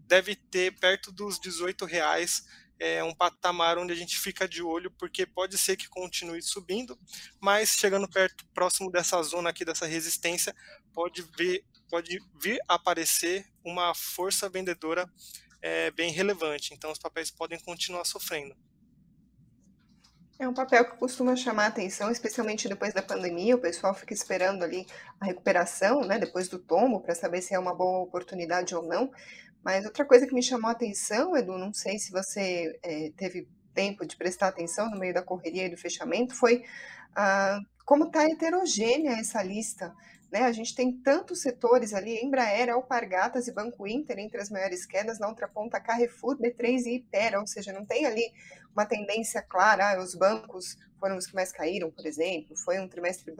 deve 0.06 0.36
ter 0.36 0.78
perto 0.78 1.10
dos 1.10 1.40
18 1.40 1.86
reais 1.86 2.44
é 2.82 3.04
um 3.04 3.14
patamar 3.14 3.78
onde 3.78 3.92
a 3.92 3.96
gente 3.96 4.18
fica 4.18 4.48
de 4.48 4.60
olho, 4.60 4.90
porque 4.90 5.24
pode 5.24 5.56
ser 5.56 5.76
que 5.76 5.88
continue 5.88 6.42
subindo, 6.42 6.98
mas 7.40 7.70
chegando 7.70 8.08
perto, 8.08 8.44
próximo 8.52 8.90
dessa 8.90 9.22
zona 9.22 9.50
aqui, 9.50 9.64
dessa 9.64 9.86
resistência, 9.86 10.52
pode, 10.92 11.22
ver, 11.38 11.64
pode 11.88 12.18
vir 12.40 12.58
aparecer 12.66 13.46
uma 13.64 13.94
força 13.94 14.48
vendedora 14.48 15.08
é, 15.62 15.92
bem 15.92 16.10
relevante. 16.10 16.74
Então, 16.74 16.90
os 16.90 16.98
papéis 16.98 17.30
podem 17.30 17.60
continuar 17.60 18.04
sofrendo. 18.04 18.56
É 20.36 20.48
um 20.48 20.54
papel 20.54 20.84
que 20.84 20.96
costuma 20.96 21.36
chamar 21.36 21.66
atenção, 21.66 22.10
especialmente 22.10 22.68
depois 22.68 22.92
da 22.92 23.00
pandemia. 23.00 23.54
O 23.54 23.60
pessoal 23.60 23.94
fica 23.94 24.12
esperando 24.12 24.64
ali 24.64 24.84
a 25.20 25.26
recuperação, 25.26 26.00
né, 26.00 26.18
depois 26.18 26.48
do 26.48 26.58
tombo, 26.58 26.98
para 26.98 27.14
saber 27.14 27.42
se 27.42 27.54
é 27.54 27.58
uma 27.60 27.72
boa 27.72 28.00
oportunidade 28.00 28.74
ou 28.74 28.82
não. 28.82 29.12
Mas 29.64 29.84
outra 29.84 30.04
coisa 30.04 30.26
que 30.26 30.34
me 30.34 30.42
chamou 30.42 30.68
a 30.68 30.72
atenção, 30.72 31.36
Edu, 31.36 31.56
não 31.56 31.72
sei 31.72 31.98
se 31.98 32.10
você 32.10 32.78
é, 32.82 33.12
teve 33.16 33.48
tempo 33.72 34.06
de 34.06 34.16
prestar 34.16 34.48
atenção 34.48 34.90
no 34.90 34.98
meio 34.98 35.14
da 35.14 35.22
correria 35.22 35.66
e 35.66 35.70
do 35.70 35.76
fechamento, 35.76 36.34
foi 36.34 36.64
ah, 37.14 37.58
como 37.84 38.06
está 38.06 38.24
heterogênea 38.24 39.12
essa 39.12 39.42
lista. 39.42 39.94
Né? 40.32 40.44
A 40.44 40.52
gente 40.52 40.74
tem 40.74 40.90
tantos 40.90 41.42
setores 41.42 41.92
ali, 41.92 42.18
Embraer, 42.24 42.70
Alpargatas 42.70 43.46
e 43.46 43.52
Banco 43.52 43.86
Inter 43.86 44.18
entre 44.18 44.40
as 44.40 44.48
maiores 44.48 44.86
quedas, 44.86 45.18
na 45.18 45.28
outra 45.28 45.46
ponta 45.46 45.78
Carrefour, 45.78 46.38
B3 46.38 46.86
e 46.86 46.96
Ipera, 46.96 47.38
ou 47.38 47.46
seja, 47.46 47.70
não 47.70 47.84
tem 47.84 48.06
ali 48.06 48.32
uma 48.74 48.86
tendência 48.86 49.42
clara, 49.42 49.92
ah, 49.92 50.02
os 50.02 50.14
bancos 50.14 50.78
foram 51.02 51.16
os 51.16 51.26
que 51.26 51.34
mais 51.34 51.50
caíram, 51.50 51.90
por 51.90 52.06
exemplo, 52.06 52.56
foi 52.56 52.78
um 52.78 52.86
trimestre 52.86 53.34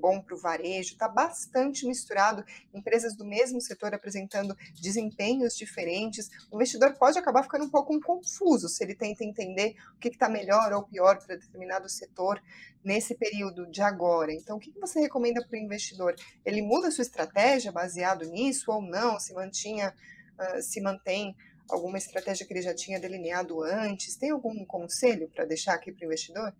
bom 0.00 0.22
para 0.22 0.34
o 0.34 0.40
varejo, 0.40 0.94
está 0.94 1.06
bastante 1.06 1.86
misturado, 1.86 2.42
empresas 2.72 3.14
do 3.14 3.22
mesmo 3.22 3.60
setor 3.60 3.94
apresentando 3.94 4.56
desempenhos 4.80 5.54
diferentes. 5.54 6.30
O 6.50 6.56
investidor 6.56 6.94
pode 6.94 7.18
acabar 7.18 7.42
ficando 7.42 7.66
um 7.66 7.70
pouco 7.70 8.00
confuso 8.00 8.66
se 8.66 8.82
ele 8.82 8.94
tenta 8.94 9.24
entender 9.24 9.74
o 9.94 9.98
que 9.98 10.08
está 10.08 10.26
melhor 10.26 10.72
ou 10.72 10.84
pior 10.84 11.18
para 11.18 11.36
determinado 11.36 11.86
setor 11.86 12.42
nesse 12.82 13.14
período 13.14 13.70
de 13.70 13.82
agora. 13.82 14.32
Então, 14.32 14.56
o 14.56 14.60
que 14.60 14.72
você 14.80 15.00
recomenda 15.00 15.44
para 15.46 15.58
o 15.58 15.62
investidor? 15.62 16.14
Ele 16.44 16.62
muda 16.62 16.90
sua 16.90 17.02
estratégia 17.02 17.70
baseado 17.70 18.24
nisso 18.24 18.70
ou 18.70 18.82
não? 18.82 19.18
Se 19.18 19.32
mantinha, 19.32 19.94
uh, 20.38 20.62
se 20.62 20.80
mantém 20.80 21.36
alguma 21.68 21.98
estratégia 21.98 22.46
que 22.46 22.52
ele 22.52 22.62
já 22.62 22.74
tinha 22.74 23.00
delineado 23.00 23.62
antes? 23.62 24.16
Tem 24.16 24.30
algum 24.30 24.64
conselho 24.64 25.28
para 25.28 25.44
deixar 25.44 25.74
aqui 25.74 25.92
para 25.92 26.02
o 26.02 26.06
investidor? 26.06 26.54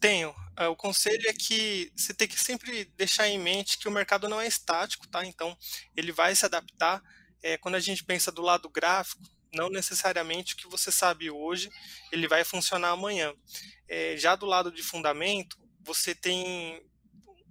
Tenho. 0.00 0.34
Ah, 0.56 0.68
o 0.68 0.76
conselho 0.76 1.28
é 1.28 1.32
que 1.32 1.92
você 1.96 2.12
tem 2.12 2.28
que 2.28 2.38
sempre 2.38 2.84
deixar 2.96 3.28
em 3.28 3.38
mente 3.38 3.78
que 3.78 3.88
o 3.88 3.92
mercado 3.92 4.28
não 4.28 4.40
é 4.40 4.46
estático, 4.46 5.06
tá? 5.08 5.24
Então, 5.24 5.56
ele 5.96 6.12
vai 6.12 6.34
se 6.34 6.44
adaptar. 6.44 7.02
É, 7.42 7.56
quando 7.56 7.76
a 7.76 7.80
gente 7.80 8.04
pensa 8.04 8.30
do 8.30 8.42
lado 8.42 8.68
gráfico, 8.68 9.22
não 9.54 9.68
necessariamente 9.68 10.54
o 10.54 10.56
que 10.56 10.68
você 10.68 10.90
sabe 10.90 11.30
hoje, 11.30 11.70
ele 12.10 12.26
vai 12.26 12.44
funcionar 12.44 12.90
amanhã. 12.90 13.32
É, 13.88 14.16
já 14.16 14.34
do 14.34 14.46
lado 14.46 14.72
de 14.72 14.82
fundamento, 14.82 15.56
você 15.80 16.14
tem 16.14 16.82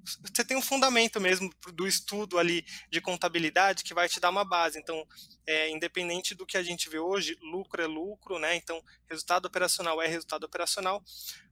você 0.04 0.44
tem 0.44 0.58
um 0.58 0.62
fundamento 0.62 1.20
mesmo 1.20 1.50
do 1.74 1.88
estudo 1.88 2.38
ali 2.38 2.66
de 2.90 3.02
contabilidade 3.02 3.84
que 3.84 3.94
vai 3.94 4.10
te 4.10 4.20
dar 4.20 4.30
uma 4.30 4.44
base. 4.44 4.80
Então, 4.80 5.06
é, 5.46 5.70
independente 5.70 6.34
do 6.34 6.46
que 6.46 6.58
a 6.58 6.64
gente 6.64 6.90
vê 6.90 7.00
hoje, 7.00 7.38
lucro 7.42 7.82
é 7.82 7.88
lucro, 7.88 8.40
né? 8.40 8.56
Então, 8.56 8.84
resultado 9.10 9.46
operacional 9.46 10.02
é 10.02 10.08
resultado 10.08 10.44
operacional. 10.44 11.04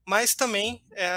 Mas 0.05 0.33
também 0.33 0.83
é, 0.93 1.07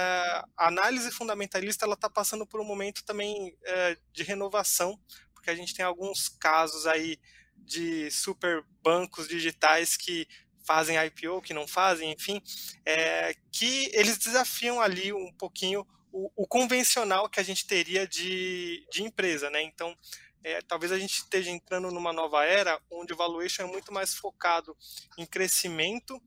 a 0.57 0.69
análise 0.69 1.11
fundamentalista 1.11 1.85
ela 1.85 1.95
está 1.95 2.11
passando 2.11 2.47
por 2.47 2.61
um 2.61 2.65
momento 2.65 3.05
também 3.05 3.57
é, 3.65 3.97
de 4.13 4.23
renovação, 4.23 5.01
porque 5.33 5.51
a 5.51 5.55
gente 5.55 5.75
tem 5.75 5.85
alguns 5.85 6.29
casos 6.29 6.87
aí 6.87 7.19
de 7.57 8.11
super 8.11 8.65
bancos 8.83 9.29
digitais 9.29 9.97
que 9.97 10.27
fazem 10.65 10.97
IPO, 10.97 11.43
que 11.43 11.55
não 11.55 11.67
fazem, 11.67 12.13
enfim, 12.13 12.41
é, 12.85 13.35
que 13.51 13.91
eles 13.93 14.19
desafiam 14.19 14.81
ali 14.81 15.13
um 15.13 15.33
pouquinho 15.33 15.87
o, 16.13 16.31
o, 16.37 16.47
convencional 16.47 17.29
que 17.29 17.41
a 17.41 17.43
gente 17.43 17.67
teria 17.67 18.07
de, 18.07 18.87
de 18.93 19.03
empresa, 19.03 19.49
né? 19.51 19.63
Então, 19.63 19.97
é, 20.45 20.61
talvez 20.61 20.93
a 20.93 20.99
gente 20.99 21.15
esteja 21.15 21.51
entrando 21.51 21.91
numa 21.91 22.13
nova 22.13 22.45
era 22.45 22.81
onde 22.91 23.13
o 23.13 23.17
valuation 23.17 23.63
é 23.63 23.67
muito 23.67 23.93
mais 23.93 24.15
focado 24.15 24.77
em 25.17 25.25
crescimento, 25.25 26.21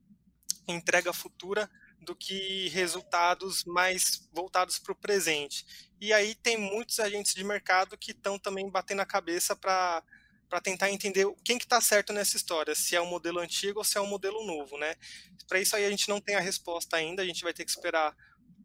entrega 0.66 1.12
futura, 1.12 1.70
do 2.00 2.14
que 2.14 2.68
resultados 2.68 3.64
mais 3.64 4.28
voltados 4.32 4.78
para 4.78 4.92
o 4.92 4.96
presente. 4.96 5.66
E 6.00 6.12
aí 6.12 6.34
tem 6.34 6.56
muitos 6.56 7.00
agentes 7.00 7.34
de 7.34 7.42
mercado 7.42 7.96
que 7.98 8.12
estão 8.12 8.38
também 8.38 8.70
batendo 8.70 9.02
a 9.02 9.06
cabeça 9.06 9.54
para 9.56 10.02
para 10.48 10.60
tentar 10.60 10.92
entender 10.92 11.26
quem 11.44 11.58
que 11.58 11.64
está 11.64 11.80
certo 11.80 12.12
nessa 12.12 12.36
história, 12.36 12.72
se 12.72 12.94
é 12.94 13.00
o 13.00 13.06
modelo 13.06 13.40
antigo 13.40 13.80
ou 13.80 13.84
se 13.84 13.98
é 13.98 14.00
o 14.00 14.06
modelo 14.06 14.46
novo, 14.46 14.78
né? 14.78 14.94
Para 15.48 15.60
isso 15.60 15.74
aí 15.74 15.84
a 15.84 15.90
gente 15.90 16.08
não 16.08 16.20
tem 16.20 16.36
a 16.36 16.40
resposta 16.40 16.96
ainda, 16.96 17.20
a 17.20 17.26
gente 17.26 17.42
vai 17.42 17.52
ter 17.52 17.64
que 17.64 17.70
esperar 17.72 18.16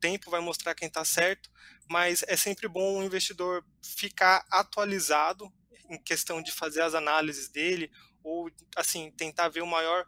tempo, 0.02 0.32
vai 0.32 0.42
mostrar 0.42 0.76
quem 0.76 0.88
está 0.88 1.06
certo, 1.06 1.50
mas 1.90 2.24
é 2.28 2.36
sempre 2.36 2.68
bom 2.68 3.00
o 3.00 3.04
investidor 3.04 3.64
ficar 3.82 4.46
atualizado 4.52 5.52
em 5.90 6.02
questão 6.02 6.42
de 6.42 6.52
fazer 6.52 6.82
as 6.82 6.94
análises 6.94 7.48
dele 7.50 7.92
ou 8.24 8.50
assim 8.76 9.12
tentar 9.12 9.50
ver 9.50 9.62
o 9.62 9.68
maior 9.68 10.06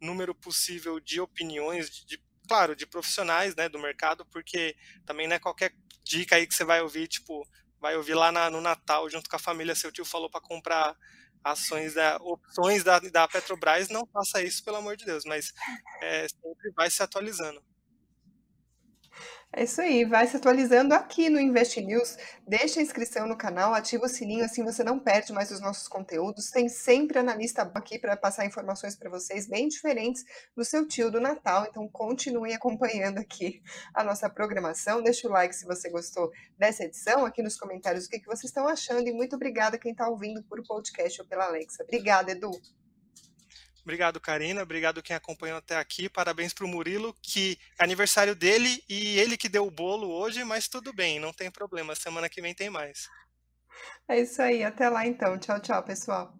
número 0.00 0.34
possível 0.34 1.00
de 1.00 1.20
opiniões, 1.20 1.90
de, 1.90 2.22
claro, 2.48 2.76
de 2.76 2.86
profissionais, 2.86 3.54
né, 3.54 3.68
do 3.68 3.78
mercado, 3.78 4.26
porque 4.26 4.76
também 5.04 5.26
não 5.26 5.36
é 5.36 5.38
qualquer 5.38 5.72
dica 6.04 6.36
aí 6.36 6.46
que 6.46 6.54
você 6.54 6.64
vai 6.64 6.80
ouvir, 6.80 7.08
tipo, 7.08 7.46
vai 7.80 7.96
ouvir 7.96 8.14
lá 8.14 8.30
na, 8.30 8.50
no 8.50 8.60
Natal 8.60 9.08
junto 9.08 9.28
com 9.28 9.36
a 9.36 9.40
família, 9.40 9.74
seu 9.74 9.92
tio 9.92 10.04
falou 10.04 10.30
para 10.30 10.40
comprar 10.40 10.96
ações 11.42 11.94
da 11.94 12.16
opções 12.16 12.82
da, 12.82 12.98
da 12.98 13.28
Petrobras, 13.28 13.88
não 13.88 14.06
faça 14.12 14.42
isso 14.42 14.64
pelo 14.64 14.78
amor 14.78 14.96
de 14.96 15.04
Deus, 15.04 15.24
mas 15.24 15.52
é, 16.02 16.26
sempre 16.28 16.72
vai 16.74 16.90
se 16.90 17.02
atualizando. 17.02 17.62
É 19.58 19.64
isso 19.64 19.80
aí, 19.80 20.04
vai 20.04 20.26
se 20.26 20.36
atualizando 20.36 20.92
aqui 20.92 21.30
no 21.30 21.40
Invest 21.40 21.80
News. 21.80 22.18
Deixa 22.46 22.78
a 22.78 22.82
inscrição 22.82 23.26
no 23.26 23.38
canal, 23.38 23.72
ativa 23.72 24.04
o 24.04 24.08
sininho, 24.08 24.44
assim 24.44 24.62
você 24.62 24.84
não 24.84 24.98
perde 24.98 25.32
mais 25.32 25.50
os 25.50 25.62
nossos 25.62 25.88
conteúdos. 25.88 26.50
Tem 26.50 26.68
sempre 26.68 27.18
analista 27.18 27.62
aqui 27.74 27.98
para 27.98 28.18
passar 28.18 28.44
informações 28.44 28.94
para 28.94 29.08
vocês 29.08 29.48
bem 29.48 29.66
diferentes 29.66 30.26
do 30.54 30.62
seu 30.62 30.86
tio 30.86 31.10
do 31.10 31.22
Natal. 31.22 31.64
Então 31.70 31.88
continue 31.88 32.52
acompanhando 32.52 33.16
aqui 33.16 33.62
a 33.94 34.04
nossa 34.04 34.28
programação. 34.28 35.02
Deixa 35.02 35.26
o 35.26 35.30
like 35.30 35.56
se 35.56 35.64
você 35.64 35.88
gostou 35.88 36.30
dessa 36.58 36.84
edição, 36.84 37.24
aqui 37.24 37.42
nos 37.42 37.56
comentários 37.56 38.04
o 38.04 38.10
que, 38.10 38.20
que 38.20 38.26
vocês 38.26 38.50
estão 38.50 38.68
achando. 38.68 39.08
E 39.08 39.12
muito 39.14 39.36
obrigada 39.36 39.78
quem 39.78 39.92
está 39.92 40.06
ouvindo 40.06 40.42
por 40.42 40.62
podcast 40.66 41.22
ou 41.22 41.26
pela 41.26 41.46
Alexa. 41.46 41.82
Obrigada, 41.82 42.30
Edu. 42.30 42.50
Obrigado, 43.86 44.18
Karina. 44.18 44.64
Obrigado 44.64 45.00
quem 45.00 45.14
acompanhou 45.14 45.58
até 45.58 45.76
aqui. 45.76 46.08
Parabéns 46.08 46.52
para 46.52 46.64
o 46.64 46.68
Murilo, 46.68 47.14
que 47.22 47.56
é 47.78 47.84
aniversário 47.84 48.34
dele 48.34 48.82
e 48.88 49.16
ele 49.16 49.36
que 49.36 49.48
deu 49.48 49.64
o 49.64 49.70
bolo 49.70 50.10
hoje, 50.10 50.42
mas 50.42 50.66
tudo 50.66 50.92
bem, 50.92 51.20
não 51.20 51.32
tem 51.32 51.52
problema. 51.52 51.94
Semana 51.94 52.28
que 52.28 52.42
vem 52.42 52.52
tem 52.52 52.68
mais. 52.68 53.08
É 54.08 54.18
isso 54.18 54.42
aí. 54.42 54.64
Até 54.64 54.88
lá 54.88 55.06
então. 55.06 55.38
Tchau, 55.38 55.60
tchau, 55.60 55.84
pessoal. 55.84 56.36